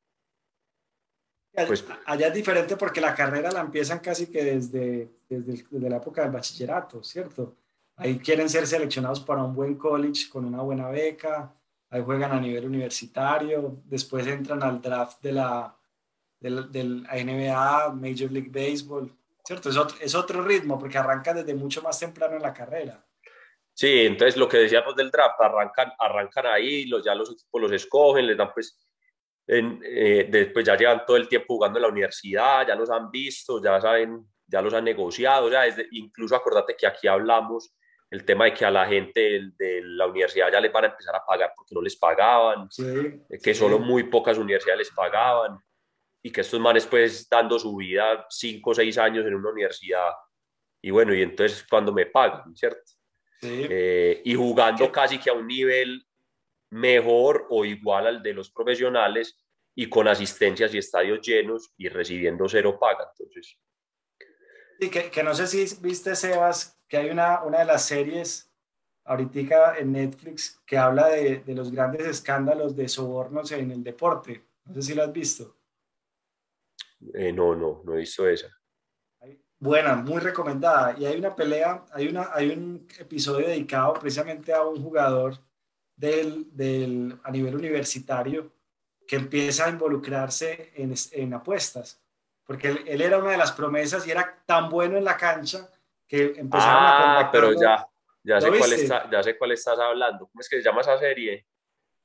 [1.68, 5.98] Pues, allá es diferente porque la carrera la empiezan casi que desde, desde, desde la
[5.98, 7.56] época del bachillerato, ¿cierto?
[7.98, 11.54] Ahí quieren ser seleccionados para un buen college con una buena beca,
[11.90, 15.78] ahí juegan a nivel universitario, después entran al draft de la,
[16.40, 19.12] del, del NBA, Major League Baseball,
[19.44, 19.70] ¿cierto?
[19.70, 23.06] Es otro, es otro ritmo porque arranca desde mucho más temprano en la carrera.
[23.74, 27.72] Sí, entonces lo que decíamos del draft, arrancan, arrancan ahí, los, ya los equipos los
[27.74, 28.88] escogen, les dan pues,
[29.48, 33.12] en, eh, después ya llevan todo el tiempo jugando en la universidad, ya los han
[33.12, 37.76] visto, ya saben, ya los han negociado, ya desde, incluso acordate que aquí hablamos
[38.12, 41.16] el tema de que a la gente de, la universidad ya les van a empezar
[41.16, 42.70] a pagar porque no les pagaban,
[43.42, 45.58] que solo muy pocas universidades les pagaban
[46.22, 50.12] y que estos manes pues dando su vida cinco o seis años en una universidad
[50.82, 52.92] y bueno, y entonces cuando me pagan, ¿cierto?
[53.42, 56.06] Eh, y jugando casi que a un nivel
[56.72, 59.36] mejor o igual al de los profesionales
[59.76, 63.12] y con asistencias y estadios llenos y recibiendo cero paga.
[63.18, 63.58] Entonces,
[64.80, 68.52] Sí, que, que, no sé si viste, Sebas, que hay una, una de las series
[69.04, 74.46] ahorita en Netflix que habla de, de, los grandes escándalos de sobornos en el deporte.
[74.66, 75.58] No sé si lo has visto.
[77.14, 78.48] Eh, no, no, no he visto esa.
[79.58, 80.96] Buena, muy recomendada.
[80.98, 85.38] Y hay una pelea, hay, una, hay un episodio dedicado precisamente a un jugador
[85.96, 88.52] del, del, a nivel universitario
[89.08, 92.06] que empieza a involucrarse en, en apuestas
[92.46, 95.70] porque él, era una de las promesas y era tan bueno en la cancha
[96.08, 97.88] que empezaron ah, a pero ya,
[98.24, 100.28] ya sé, cuál está, ya sé cuál estás hablando.
[100.28, 101.46] ¿Cómo es que se llama esa serie?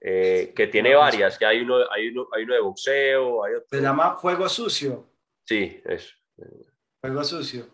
[0.00, 3.68] Eh, que tiene varias, que hay uno, hay uno, hay uno de boxeo, hay otro.
[3.70, 5.06] Se llama Juego Sucio.
[5.44, 6.14] Sí, eso.
[7.02, 7.66] Juego Sucio.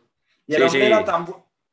[0.47, 1.27] Y el, hombre Era tan,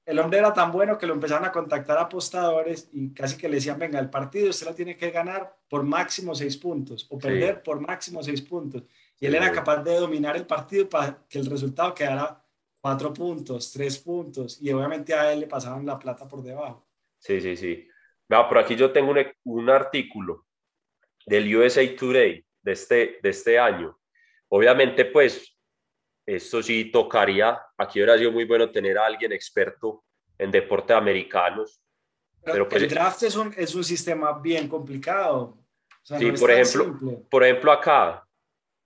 [0.06, 3.56] el hombre era tan bueno que lo empezaron a contactar apostadores y casi que le
[3.56, 7.64] decían, venga, el partido usted lo tiene que ganar por máximo seis puntos o perder
[7.64, 8.84] por máximo seis puntos.
[9.20, 12.43] Y él era capaz de dominar el partido para que el resultado quedara
[12.84, 16.86] cuatro puntos, tres puntos, y obviamente a él le pasaban la plata por debajo.
[17.18, 17.88] Sí, sí, sí.
[18.28, 20.46] por aquí yo tengo un, un, artículo
[21.26, 23.98] del USA Today de este, de este año.
[24.50, 25.58] Obviamente, pues,
[26.26, 30.04] esto sí tocaría, aquí hubiera sido muy bueno tener a alguien experto
[30.38, 31.82] en deportes americanos.
[32.44, 35.58] Pero, pues, el draft es un, es un sistema bien complicado.
[36.02, 38.28] sí, por, ejemplo, por ejemplo, acá,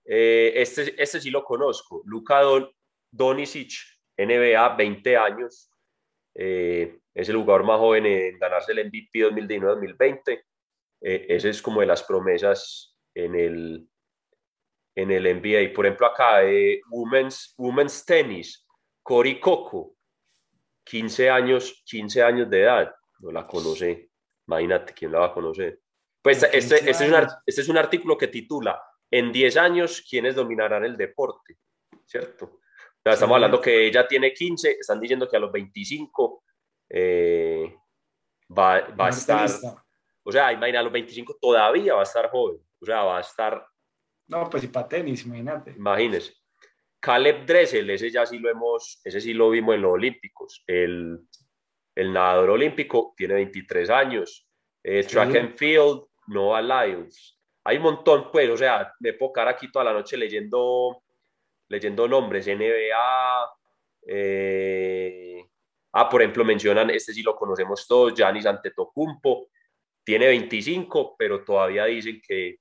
[0.04, 2.70] eh, este, este sí lo conozco, Luka Don,
[3.10, 3.72] Donisic,
[4.16, 5.70] NBA, 20 años,
[6.34, 10.44] eh, es el jugador más joven en ganarse el MVP 2019-2020.
[11.00, 13.88] Eh, ese es como de las promesas en el,
[14.94, 15.74] en el NBA.
[15.74, 16.40] Por ejemplo, acá,
[16.90, 18.66] women's, women's Tennis,
[19.02, 19.94] Cory Coco,
[20.84, 24.10] 15 años, 15 años de edad, no la conoce.
[24.46, 25.80] Imagínate quién la va a conocer.
[26.22, 27.14] Pues este, este, es un,
[27.46, 31.58] este es un artículo que titula en 10 años, ¿quiénes dominarán el deporte?
[32.04, 32.60] ¿Cierto?
[33.12, 36.44] Estamos hablando que ella tiene 15, están diciendo que a los 25
[36.90, 37.74] eh,
[38.56, 39.48] va, va a estar,
[40.22, 43.20] o sea, imagina, a los 25 todavía va a estar joven, o sea, va a
[43.20, 43.64] estar...
[44.26, 45.72] No, pues y para tenis, imagínate.
[45.72, 46.34] Imagínese.
[47.00, 51.20] Caleb Dressel, ese ya sí lo hemos, ese sí lo vimos en los Olímpicos, el,
[51.94, 54.48] el nadador olímpico tiene 23 años,
[54.82, 59.48] eh, track and field, Noah Lyles, hay un montón, pues, o sea, me puedo quedar
[59.48, 61.02] aquí toda la noche leyendo,
[61.68, 63.50] leyendo nombres, NBA,
[64.06, 65.44] eh,
[65.92, 69.48] ah, por ejemplo, mencionan, este sí lo conocemos todos, Giannis Antetokounmpo,
[70.04, 72.60] tiene 25, pero todavía dicen que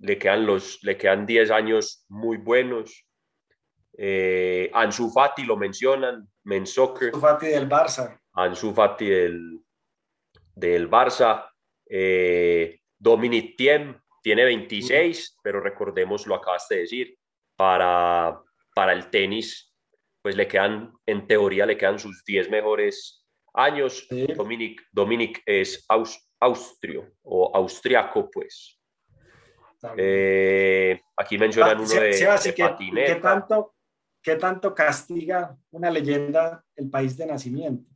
[0.00, 3.06] le quedan, los, le quedan 10 años muy buenos.
[3.96, 8.18] Eh, Ansu Fati lo mencionan, Men Ansu Fati del Barça.
[8.32, 9.60] Ansu Fati del,
[10.54, 11.48] del Barça.
[11.86, 17.19] Eh, Dominic Thiem tiene 26, pero recordemos, lo acabaste de decir,
[17.60, 18.42] para,
[18.74, 19.70] para el tenis,
[20.22, 24.08] pues le quedan, en teoría, le quedan sus 10 mejores años.
[24.34, 25.84] Dominic, Dominic es
[26.40, 28.80] austrio o austriaco, pues.
[29.94, 32.54] Eh, aquí mencionan ah, uno de,
[33.04, 33.74] ¿qué, tanto,
[34.22, 37.90] ¿Qué tanto castiga una leyenda el país de nacimiento?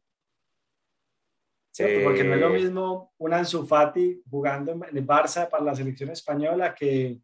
[1.73, 2.05] ¿Cierto?
[2.05, 5.75] Porque no es lo eh, mismo un Ansu Fati jugando en el Barça para la
[5.75, 7.19] selección española que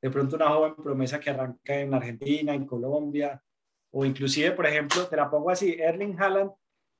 [0.00, 3.42] de pronto una joven promesa que arranca en Argentina, en Colombia,
[3.90, 6.52] o inclusive, por ejemplo, te la pongo así, Erling Haaland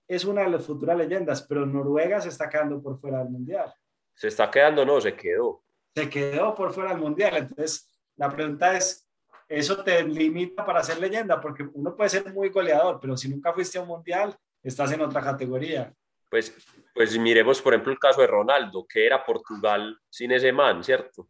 [0.09, 3.73] es una de las futuras leyendas, pero Noruega se está quedando por fuera del Mundial.
[4.15, 5.63] Se está quedando, no, se quedó
[5.95, 7.37] se quedó por fuera del mundial.
[7.37, 9.09] Entonces, la pregunta es,
[9.49, 11.41] ¿eso te limita para ser leyenda?
[11.41, 15.01] Porque uno puede ser muy goleador, pero si nunca fuiste a un mundial, estás en
[15.01, 15.93] otra categoría.
[16.29, 16.55] Pues,
[16.95, 21.29] pues miremos, por ejemplo, el caso de Ronaldo, que era Portugal sin ese man, ¿cierto?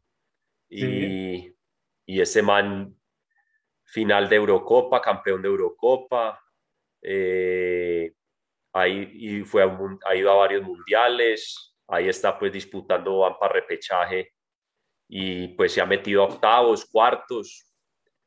[0.69, 1.55] Y,
[2.11, 2.93] y ese man,
[3.85, 6.43] final de Eurocopa, campeón de Eurocopa,
[7.01, 8.13] eh,
[8.73, 13.55] ahí, y fue a, ha ido a varios mundiales, ahí está pues disputando van para
[13.55, 14.33] repechaje
[15.09, 17.65] y pues se ha metido a octavos, cuartos,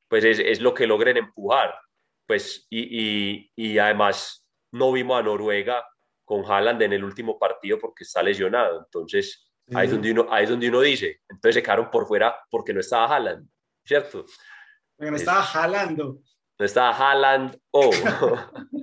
[0.07, 1.77] pues es, es lo que logren empujar.
[2.25, 5.85] Pues y, y, y, además no vimos a Noruega
[6.23, 8.79] con Haaland en el último partido porque está lesionado.
[8.85, 12.33] Entonces ahí, es donde uno, ahí es donde uno dice, entonces se quedaron por fuera
[12.49, 13.49] porque no estaba Haaland,
[13.85, 14.25] ¿cierto?
[14.95, 16.19] Porque no estaba jalando.
[16.59, 17.91] No estaba Haaland o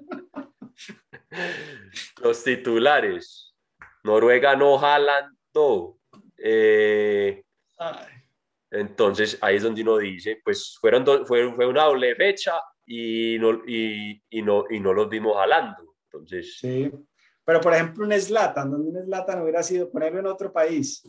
[2.23, 3.55] los titulares.
[4.03, 5.99] Noruega no Haaland no.
[6.37, 7.45] Eh,
[8.71, 13.63] entonces ahí es donde uno dice, pues fueron fue, fue, una doble fecha y no,
[13.67, 15.97] y, y, no, y no los vimos jalando.
[16.05, 16.59] Entonces...
[16.59, 16.91] Sí,
[17.45, 21.03] pero por ejemplo un Slatan, donde un Slatan hubiera sido ponerlo en otro país.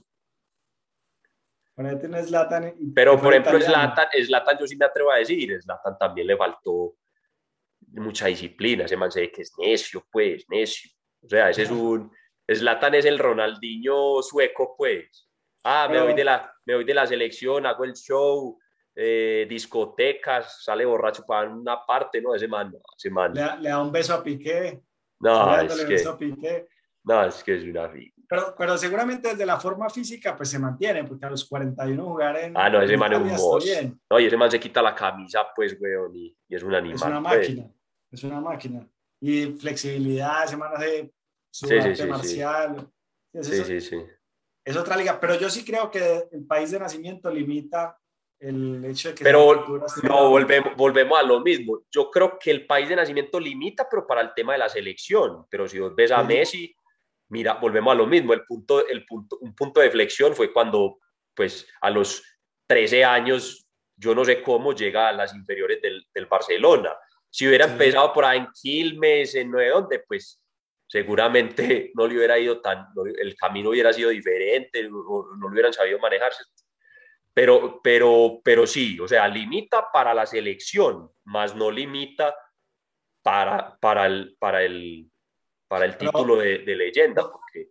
[1.76, 2.74] Ponerte un Slatan.
[2.94, 6.96] Pero por ejemplo Slatan, Slatan yo sí me atrevo a decir, Slatan también le faltó
[7.94, 10.92] mucha disciplina, ese man se ve que es necio, pues, necio.
[11.24, 12.12] O sea, ese es un...
[12.48, 15.30] Slatan es el Ronaldinho sueco, pues.
[15.64, 18.58] Ah, me, voy de la, me voy de la selección, hago el show,
[18.96, 22.36] eh, discotecas, sale borracho para una parte, ¿no?
[22.36, 23.34] Ese man, ese man.
[23.34, 24.82] Le, da un beso a Piqué.
[25.20, 26.66] No, es que,
[27.04, 27.92] no, es que es una
[28.28, 32.38] pero, pero seguramente desde la forma física pues se mantiene, porque a los 41 jugar
[32.38, 32.56] en...
[32.56, 33.66] Ah, no, ese man es un boss.
[34.10, 36.96] No, y ese man se quita la camisa, pues, weón, y, y es un animal.
[36.96, 37.40] Es una pues.
[37.40, 37.72] máquina,
[38.10, 38.88] es una máquina.
[39.20, 41.12] Y flexibilidad, ese man hace
[41.52, 42.90] su sí, arte marcial.
[43.34, 43.98] Sí, sí, sí
[44.64, 47.98] es otra liga, pero yo sí creo que el país de nacimiento limita
[48.40, 49.24] el hecho de que...
[49.24, 51.82] Pero no, volvemos, volvemos a lo mismo.
[51.92, 55.46] Yo creo que el país de nacimiento limita, pero para el tema de la selección.
[55.50, 56.74] Pero si vos ves a Messi,
[57.32, 58.34] mira, volvemos a lo mismo.
[58.34, 61.00] El punto, el punto, un punto de flexión fue cuando,
[61.34, 62.24] pues, a los
[62.68, 66.96] 13 años, yo no sé cómo llega a las inferiores del, del Barcelona.
[67.30, 70.42] Si hubiera empezado por ahí en Quilmes, en Nueve Donde, pues
[70.88, 75.74] seguramente no le hubiera ido tan, el camino hubiera sido diferente, no, no lo hubieran
[75.74, 76.44] sabido manejarse.
[77.34, 82.36] Pero, pero, pero sí, o sea, limita para la selección, más no limita
[83.22, 85.10] para, para, el, para, el,
[85.72, 87.32] para el título de, leyenda.
[87.32, 87.70] Porque...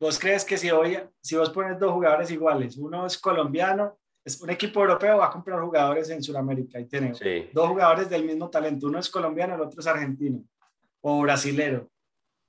[0.00, 4.40] ¿Vos crees que si, hoy, si vos pones dos jugadores iguales, uno es colombiano, es
[4.40, 7.12] un equipo europeo va a comprar jugadores en Sudamérica y tiene
[7.52, 10.42] dos jugadores del mismo talento, uno es colombiano, el otro es argentino
[11.02, 11.90] o brasilero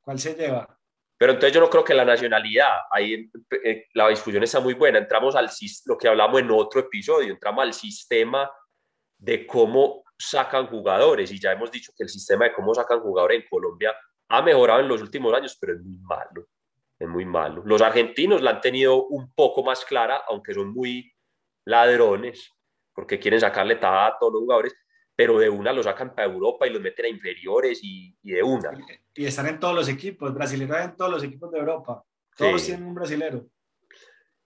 [0.01, 0.79] ¿Cuál se lleva?
[1.17, 3.29] Pero entonces yo no creo que la nacionalidad, ahí
[3.65, 5.49] eh, la discusión está muy buena, entramos al
[5.85, 8.49] lo que hablamos en otro episodio, entramos al sistema
[9.17, 13.41] de cómo sacan jugadores y ya hemos dicho que el sistema de cómo sacan jugadores
[13.41, 13.93] en Colombia
[14.29, 16.47] ha mejorado en los últimos años, pero es muy malo,
[16.99, 17.63] es muy malo.
[17.65, 21.11] Los argentinos la han tenido un poco más clara, aunque son muy
[21.65, 22.51] ladrones,
[22.93, 24.75] porque quieren sacarle tajada a todos los jugadores,
[25.15, 28.71] pero de una lo sacan para Europa y los meten a inferiores y, de una.
[29.15, 32.03] Y están en todos los equipos, brasileños en todos los equipos de Europa.
[32.35, 33.47] Todos tienen un brasilero.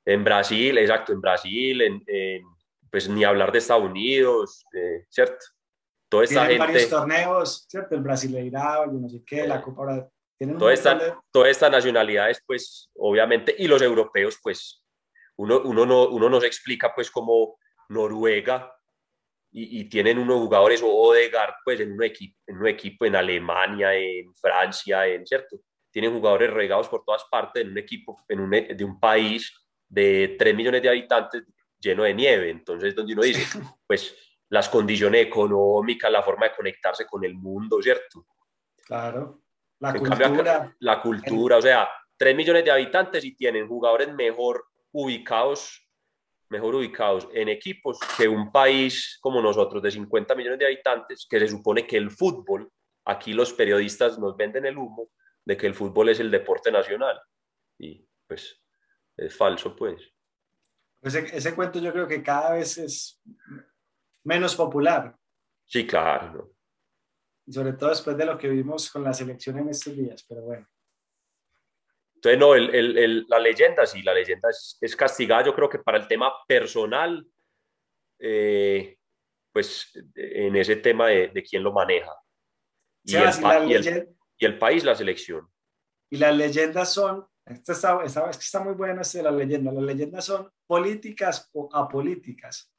[0.05, 2.43] En Brasil, exacto, en Brasil, en,
[2.89, 5.45] pues ni hablar de Estados Unidos, eh, ¿cierto?
[6.11, 6.73] Toda esta Tienen gente...
[6.73, 7.95] varios torneos, ¿cierto?
[7.95, 10.09] El Brasileirao, yo no sé qué, la Copa...
[10.37, 14.83] Tienen toda esta, todas estas nacionalidades, pues, obviamente, y los europeos, pues,
[15.37, 17.57] uno, uno, no, uno no se explica, pues, como
[17.87, 18.75] Noruega
[19.53, 23.93] y, tienen unos jugadores, o Odegaard, pues en un, equipo, en un equipo en Alemania,
[23.93, 25.61] en Francia, en, ¿cierto?
[25.91, 29.53] Tienen jugadores regados por todas partes en un equipo en un, de un país
[29.87, 31.43] de 3 millones de habitantes,
[31.79, 32.49] lleno de nieve.
[32.49, 34.15] Entonces, donde uno dice, pues
[34.51, 38.25] las condiciones económicas, la forma de conectarse con el mundo, ¿cierto?
[38.83, 39.43] Claro.
[39.79, 40.75] La cultura.
[40.79, 45.87] la cultura, o sea, 3 millones de habitantes y tienen jugadores mejor ubicados,
[46.49, 51.39] mejor ubicados en equipos que un país como nosotros de 50 millones de habitantes, que
[51.39, 52.69] se supone que el fútbol,
[53.05, 55.11] aquí los periodistas nos venden el humo
[55.45, 57.19] de que el fútbol es el deporte nacional.
[57.79, 58.61] Y pues
[59.15, 60.11] es falso, pues.
[61.01, 63.21] Ese, ese cuento yo creo que cada vez es
[64.23, 65.15] menos popular.
[65.65, 66.53] Sí, claro.
[67.49, 70.67] sobre todo después de lo que vimos con la selección en estos días, pero bueno.
[72.15, 75.79] Entonces, no, el, el, la leyenda, sí, la leyenda es, es, castigada, yo creo que
[75.79, 77.25] para el tema personal,
[78.19, 78.97] eh,
[79.51, 82.13] pues en ese tema de, de quién lo maneja.
[83.03, 83.23] Y, el,
[83.69, 85.47] y, el, y, el, país, la selección.
[86.11, 89.83] Y las leyendas son, esto está, está, está muy bueno este de las leyendas, las
[89.83, 92.70] leyendas son políticas o apolíticas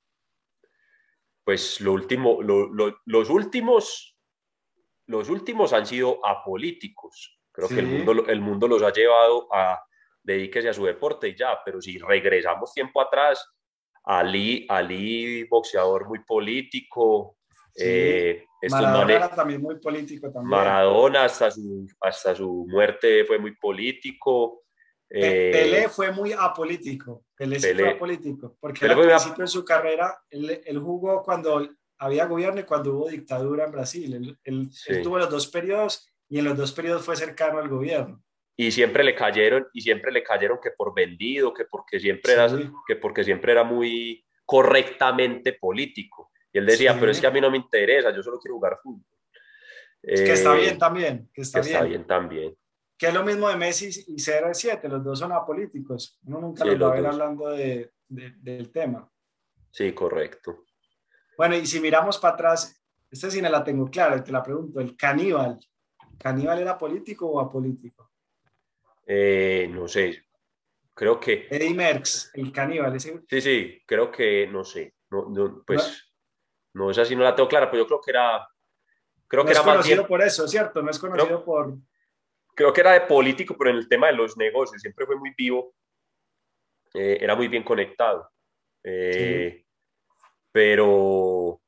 [1.44, 4.16] pues lo último, los últimos,
[5.06, 7.38] los últimos han sido apolíticos.
[7.50, 9.82] Creo que el mundo, el mundo los ha llevado a
[10.22, 13.44] dedíquese a su deporte y ya, pero si regresamos tiempo atrás,
[14.04, 17.38] Ali, Ali boxeador muy político,
[17.74, 20.50] eh, Maradona también muy político también.
[20.50, 24.64] Maradona hasta su, hasta su muerte fue muy político.
[25.08, 27.24] Eh, Pelé fue muy apolítico.
[27.42, 28.56] Pelé, sí fue apolítico.
[28.60, 31.68] Porque al principio de su carrera, él, jugó cuando
[31.98, 34.38] había gobierno y cuando hubo dictadura en Brasil.
[34.44, 34.70] Él,
[35.02, 38.22] tuvo los dos periodos y en los dos periodos fue cercano al gobierno.
[38.56, 42.48] Y siempre le cayeron, y siempre le cayeron que por vendido, que porque siempre, era,
[42.86, 46.30] que porque siempre era muy correctamente político.
[46.52, 48.78] Y él decía, pero es que a mí no me interesa, yo solo quiero jugar
[48.80, 49.04] fútbol.
[50.00, 51.30] Es que está eh, bien también.
[51.32, 51.72] Que está, bien.
[51.72, 52.56] está bien también
[53.02, 56.20] que es lo mismo de Messi y CR7, los dos son apolíticos.
[56.24, 59.10] Uno nunca los va a ver hablando de, del tema.
[59.72, 60.66] Sí, correcto.
[61.36, 62.80] Bueno, y si miramos para atrás,
[63.10, 65.58] esta sí me la tengo clara, te la pregunto, el caníbal,
[66.16, 68.08] ¿caníbal era político o apolítico?
[69.04, 70.26] Eh, no sé,
[70.94, 71.48] creo que...
[71.50, 72.94] Eddie Merckx, el caníbal.
[72.94, 73.20] Ese...
[73.28, 76.08] Sí, sí, creo que, no sé, no, pues
[76.74, 78.48] no, esa sí no la tengo clara, pero yo creo que era...
[79.26, 80.80] Creo no que es conocido por eso, ¿cierto?
[80.82, 81.76] No es conocido por
[82.54, 85.32] creo que era de político, pero en el tema de los negocios siempre fue muy
[85.36, 85.74] vivo,
[86.94, 88.30] eh, era muy bien conectado.
[88.84, 89.64] Eh,
[90.50, 91.60] pero,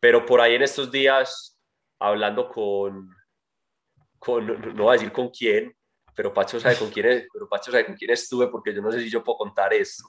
[0.00, 1.58] pero por ahí en estos días,
[2.00, 3.10] hablando con,
[4.18, 5.74] con, no voy a decir con quién,
[6.14, 9.00] pero Pacho sabe con quién, pero Pacho sabe con quién estuve, porque yo no sé
[9.00, 10.04] si yo puedo contar esto.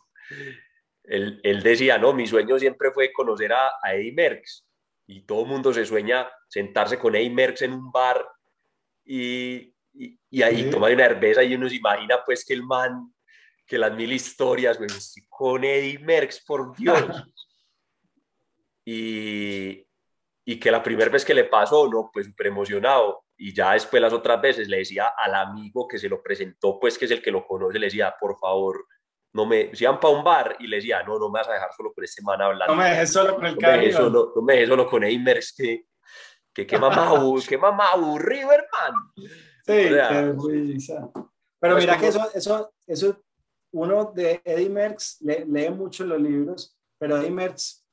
[1.03, 4.65] Él, él decía, no, mi sueño siempre fue conocer a, a Eddie Merckx,
[5.07, 8.25] y todo el mundo se sueña sentarse con Eddie Merckx en un bar
[9.03, 13.13] y, y, ahí toma una cerveza y uno se imagina pues que el man,
[13.65, 14.79] que las mil historias,
[15.29, 16.97] con Eddie Merckx, por Dios.
[18.85, 19.85] y,
[20.45, 23.25] y que la primera vez que le pasó, no, pues súper emocionado.
[23.37, 26.97] Y ya después las otras veces le decía al amigo que se lo presentó, pues
[26.97, 28.85] que es el que lo conoce, le decía, por favor,
[29.33, 31.53] no me, si iban para un bar y le decía, no, no me vas a
[31.53, 32.75] dejar solo con este man hablando.
[32.75, 35.19] No me dejes solo con el no me solo, no me dejes solo con Eddie
[35.19, 35.85] Merckx, que,
[36.53, 37.13] que qué mamá,
[37.47, 39.13] qué mamá aburrido, hermano.
[39.71, 40.97] Sí,
[41.59, 43.23] pero mira que eso, eso, eso,
[43.71, 47.85] uno de Eddie Merckx lee mucho los libros, pero Eddie Merckx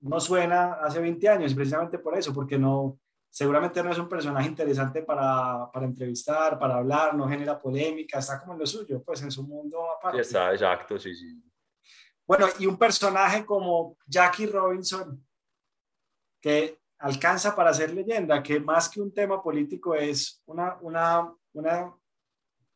[0.00, 2.98] no suena hace 20 años, precisamente por eso, porque no,
[3.30, 8.40] seguramente no es un personaje interesante para, para, entrevistar, para hablar, no genera polémica, está
[8.40, 10.20] como en lo suyo, pues en su mundo aparte.
[10.20, 11.42] está, exacto, sí, sí.
[12.26, 15.24] Bueno, y un personaje como Jackie Robinson,
[16.40, 21.94] que alcanza para ser leyenda, que más que un tema político es una, una, una,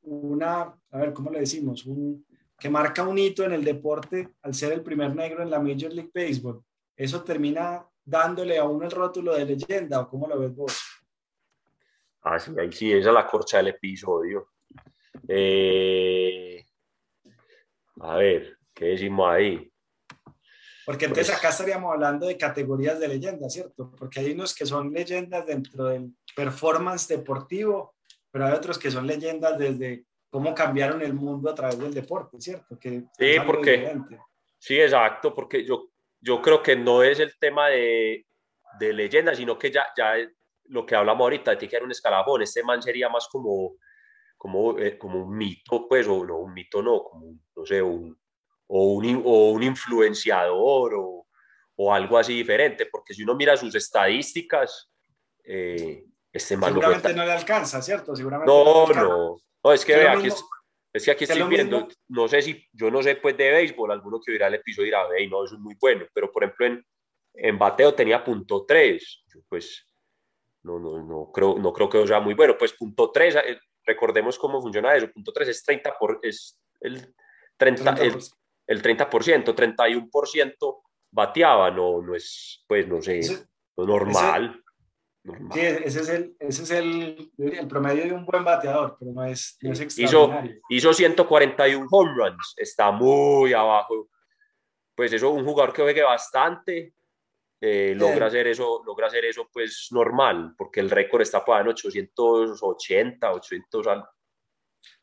[0.03, 0.61] una
[0.91, 1.85] a ver, ¿cómo le decimos?
[1.87, 2.25] Un,
[2.59, 5.93] que marca un hito en el deporte al ser el primer negro en la Major
[5.93, 6.63] League Baseball.
[6.97, 10.81] ¿Eso termina dándole a uno el rótulo de leyenda o cómo lo ves vos?
[12.23, 14.51] Ah, sí, ahí sí, esa es la corcha del episodio.
[15.27, 16.65] Eh,
[18.01, 19.72] a ver, ¿qué decimos ahí?
[20.85, 23.93] Porque entonces pues acá estaríamos hablando de categorías de leyendas, ¿cierto?
[23.97, 27.95] Porque hay unos que son leyendas dentro del performance deportivo,
[28.31, 32.41] pero hay otros que son leyendas desde cómo cambiaron el mundo a través del deporte,
[32.41, 32.79] ¿cierto?
[32.79, 33.97] Que sí, porque...
[34.59, 38.27] Sí, exacto, porque yo, yo creo que no es el tema de,
[38.79, 40.15] de leyenda, sino que ya, ya
[40.67, 43.77] lo que hablamos ahorita, de que era un escalafón, este man sería más como,
[44.37, 48.17] como, eh, como un mito, pues, o no, un mito no, como, no sé, un,
[48.75, 51.27] o un, o un influenciador o,
[51.77, 54.91] o, algo así diferente, porque si uno mira sus estadísticas,
[55.45, 58.17] eh, este Seguramente no le alcanza, ¿cierto?
[58.17, 60.29] Seguramente no, no, no, es que vea, aquí,
[60.91, 64.19] Es que aquí estoy viendo, no sé si, yo no sé pues de béisbol, alguno
[64.25, 66.87] que oirá el episodio dirá, hey, no, eso es muy bueno, pero por ejemplo en,
[67.35, 69.87] en bateo tenía punto 3, pues
[70.63, 74.39] no, no, no, creo, no creo que sea muy bueno, pues punto 3, eh, recordemos
[74.39, 77.15] cómo funciona eso, punto 3 es 30 por, es el
[77.59, 78.19] 30, el,
[78.73, 83.21] el 30%, 31% bateaba, no, no es, pues no sé,
[83.77, 84.59] normal.
[85.53, 89.25] Sí, ese es, el, ese es el, el, promedio de un buen bateador, pero no
[89.25, 90.57] es, no es extraordinario.
[90.69, 94.09] Hizo, hizo 141 home runs, está muy abajo.
[94.97, 96.95] Pues eso, un jugador que juegue bastante,
[97.61, 101.69] eh, logra hacer eso, logra hacer eso pues normal, porque el récord está para en
[101.69, 103.87] 880, 800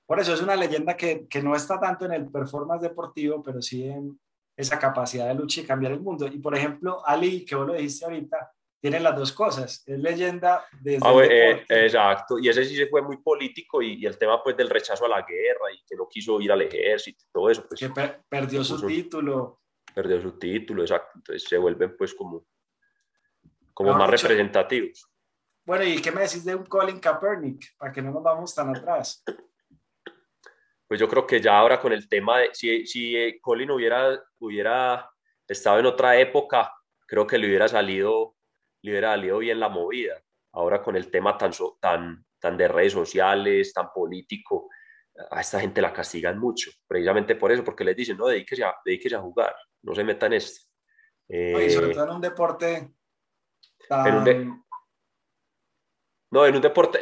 [0.09, 3.61] Por eso es una leyenda que, que, no está tanto en el performance deportivo, pero
[3.61, 4.19] sí en
[4.57, 6.25] esa capacidad de lucha y cambiar el mundo.
[6.25, 8.51] Y por ejemplo, Ali, que vos lo dijiste ahorita,
[8.81, 9.83] tiene las dos cosas.
[9.85, 14.17] Es leyenda desde ah, eh, exacto, y ese sí se fue muy político y, el
[14.17, 17.31] tema pues del rechazo a la guerra y que no quiso ir al ejército y
[17.31, 17.67] todo eso.
[17.67, 17.91] Pues, que
[18.27, 19.61] perdió su título.
[19.93, 21.11] Perdió su título, exacto.
[21.17, 22.47] Entonces se vuelven pues como,
[23.75, 25.07] como más representativos.
[25.63, 27.77] Bueno, ¿y qué me decís de un Colin Kaepernick?
[27.77, 29.23] Para que no nos vamos tan atrás.
[30.89, 34.19] Pues yo creo que ya ahora con el tema de si, si eh, Colin hubiera,
[34.39, 35.09] hubiera
[35.47, 36.73] estado en otra época,
[37.05, 38.35] creo que le hubiera salido
[38.81, 40.21] le hubiera salido bien la movida.
[40.53, 44.69] Ahora con el tema tan, tan, tan de redes sociales, tan político,
[45.31, 48.73] a esta gente la castigan mucho, precisamente por eso, porque les dicen, no, dedíquese a,
[48.83, 50.67] dedíquese a jugar, no se metan en esto.
[51.27, 52.93] y sobre eh, todo en un deporte
[56.31, 56.99] no, en un deporte,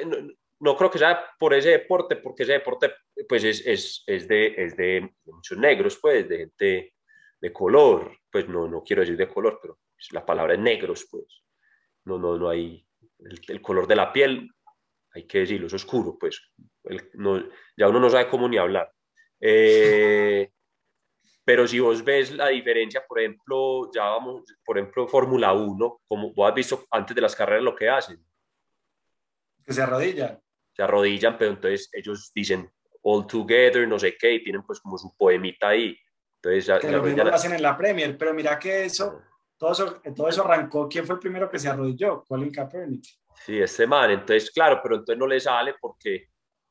[0.60, 2.94] no, creo que sea por ese deporte, porque ese deporte
[3.28, 6.94] pues es, es, es, de, es de muchos negros, pues, de gente
[7.40, 9.80] de color, pues no, no quiero decir de color, pero
[10.12, 11.44] la palabra es negros, pues
[12.06, 12.86] no, no, no hay,
[13.20, 14.50] el, color de la piel,
[15.14, 16.42] hay que decirlo, es oscuro, pues,
[17.14, 17.44] no,
[17.76, 18.92] ya uno no sabe cómo ni hablar.
[19.40, 20.50] Eh,
[21.44, 26.34] pero si vos ves la diferencia, por ejemplo, ya vamos, por ejemplo, Fórmula 1, como
[26.34, 28.22] vos has visto antes de las carreras lo que hacen.
[29.64, 30.42] Que se arrodillan.
[30.78, 32.72] Se arrodillan, pero entonces ellos dicen
[33.02, 35.98] all together, no sé qué, y tienen pues como su poemita ahí.
[36.36, 39.22] Entonces, que lo mismo lo hacen en la Premier, pero mira que eso,
[39.58, 40.88] todo eso, todo eso arrancó.
[40.88, 42.24] ¿Quién fue el primero que se arrodilló?
[42.26, 43.06] Colin Kaepernick.
[43.44, 44.12] Sí, este man.
[44.12, 46.28] Entonces, claro, pero entonces no le sale porque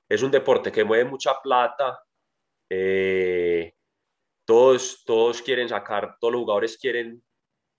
[0.09, 1.99] es un deporte que mueve mucha plata.
[2.71, 3.75] Eh,
[4.45, 7.23] todos, todos quieren sacar, todos los jugadores quieren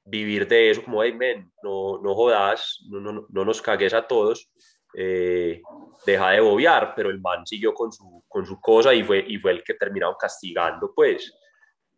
[0.03, 4.07] vivir de eso, como, hey, men, no, no jodas, no, no, no nos cagues a
[4.07, 4.49] todos,
[4.93, 5.61] eh,
[6.05, 9.38] deja de bobear, pero el man siguió con su, con su cosa y fue, y
[9.38, 11.33] fue el que terminaron castigando, pues,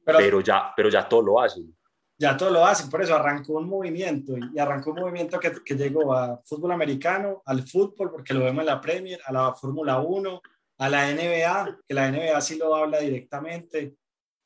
[0.04, 1.76] pero, pero ya, pero ya todo lo hacen
[2.20, 5.76] ya todo lo hacen, por eso arrancó un movimiento y arrancó un movimiento que, que
[5.76, 10.02] llegó a fútbol americano, al fútbol, porque lo vemos en la Premier, a la Fórmula
[10.02, 10.42] 1,
[10.80, 13.96] a la NBA, que la NBA sí lo habla directamente.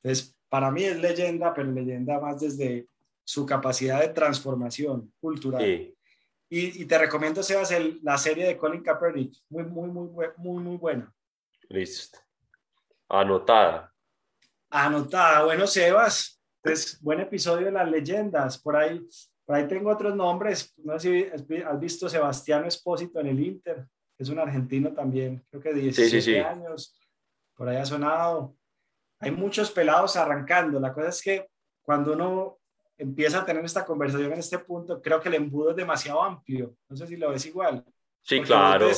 [0.03, 2.87] Entonces, para mí es leyenda, pero leyenda más desde
[3.23, 5.95] su capacidad de transformación cultural.
[6.55, 10.63] Y, y, te recomiendo, Sebas, el, la serie de Colin Kaepernick, muy, muy, muy, muy,
[10.63, 11.11] muy buena.
[11.67, 12.19] Listo.
[13.09, 13.91] Anotada.
[14.69, 15.45] Anotada.
[15.45, 18.59] Bueno, Sebas, pues, buen episodio de las leyendas.
[18.59, 19.03] Por ahí,
[19.43, 20.75] por ahí tengo otros nombres.
[20.77, 23.87] No sé si has visto Sebastián Espósito en el Inter.
[24.15, 26.95] Es un argentino también, creo que 17 años.
[27.55, 28.55] Por ahí ha sonado.
[29.19, 30.79] Hay muchos pelados arrancando.
[30.79, 31.47] La cosa es que
[31.81, 32.59] cuando uno
[32.97, 36.75] empieza a tener esta conversación en este punto, creo que el embudo es demasiado amplio.
[36.87, 37.83] No sé si lo ves igual.
[38.21, 38.89] Sí, claro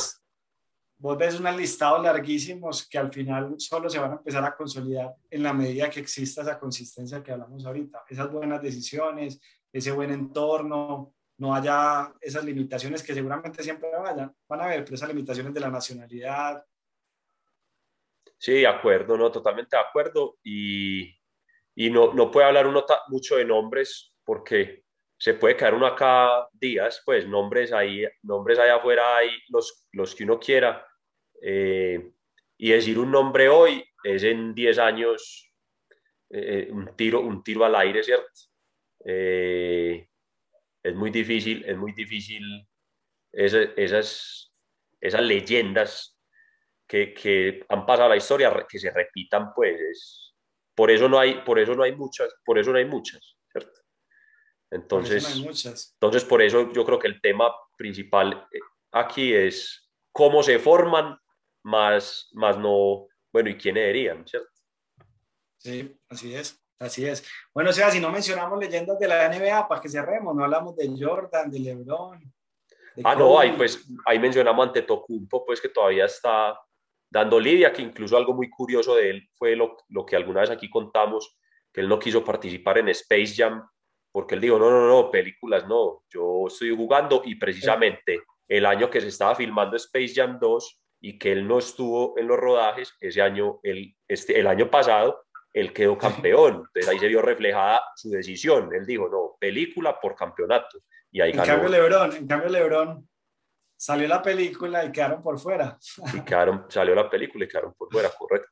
[0.97, 5.13] vos ves unos listados larguísimos que al final solo se van a empezar a consolidar
[5.29, 9.41] en la medida que exista esa consistencia que hablamos ahorita, esas buenas decisiones,
[9.71, 14.95] ese buen entorno, no haya esas limitaciones que seguramente siempre vayan, van a haber, pero
[14.95, 16.63] esas limitaciones de la nacionalidad.
[18.37, 20.37] Sí, de acuerdo, no, totalmente de acuerdo.
[20.43, 21.13] Y,
[21.75, 24.85] y no, no puede hablar uno mucho de nombres porque
[25.17, 30.15] se puede caer uno acá días, pues nombres ahí, nombres allá afuera hay los, los
[30.15, 30.85] que uno quiera.
[31.41, 32.11] Eh,
[32.57, 35.51] y decir un nombre hoy es en 10 años
[36.29, 38.31] eh, un, tiro, un tiro al aire, ¿cierto?
[39.03, 40.07] Eh,
[40.81, 42.67] es muy difícil, es muy difícil
[43.31, 44.51] esas, esas,
[44.99, 46.19] esas leyendas
[46.87, 50.34] que, que, han pasado la historia que se repitan, pues
[50.75, 53.81] por eso no hay, por eso no hay muchas, por eso no hay muchas, ¿cierto?
[54.69, 55.25] Entonces,
[55.93, 58.59] entonces, por eso yo creo que el tema principal eh,
[58.91, 61.17] aquí es cómo se forman,
[61.63, 64.49] más, más no, bueno, y quiénes deberían, ¿cierto?
[65.57, 67.25] Sí, así es, así es.
[67.53, 70.75] Bueno, o sea, si no mencionamos leyendas de la NBA, para que cerremos, no hablamos
[70.75, 72.33] de Jordan, de LeBron.
[73.03, 76.59] ah, no, ahí pues, ahí mencionamos ante Tocumpo, pues que todavía está,
[77.09, 80.49] dando lidia, que incluso algo muy curioso de él fue lo, lo que alguna vez
[80.49, 81.37] aquí contamos,
[81.71, 83.65] que él no quiso participar en Space Jam
[84.15, 88.89] porque él dijo, no, no, no, películas no, yo estoy jugando y precisamente el año
[88.89, 92.93] que se estaba filmando Space Jam 2 y que él no estuvo en los rodajes,
[93.01, 96.63] ese año, el, este, el año pasado, él quedó campeón.
[96.67, 98.73] Entonces ahí se vio reflejada su decisión.
[98.73, 100.79] Él dijo, no, película por campeonato.
[101.11, 103.09] Y ahí en cambio Lebron, en cambio Lebron
[103.77, 105.77] salió la película y quedaron por fuera.
[106.13, 108.49] Y quedaron, salió la película y quedaron por fuera, correcto.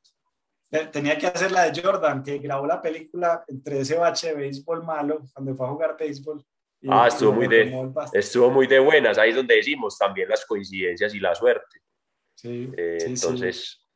[0.92, 4.84] Tenía que hacer la de Jordan, que grabó la película entre ese bache de béisbol
[4.84, 6.44] malo, cuando fue a jugar béisbol.
[6.90, 9.20] ah, estuvo muy, de, estuvo muy de buenas.
[9.20, 11.80] Ahí es donde decimos también las coincidencias y la suerte.
[12.34, 13.88] Sí, eh, entonces.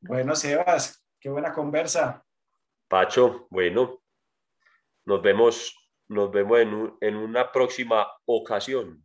[0.00, 2.24] Bueno, Sebas, qué buena conversa.
[2.86, 4.00] Pacho, bueno,
[5.04, 5.74] nos vemos,
[6.08, 9.04] nos vemos en, en una próxima ocasión.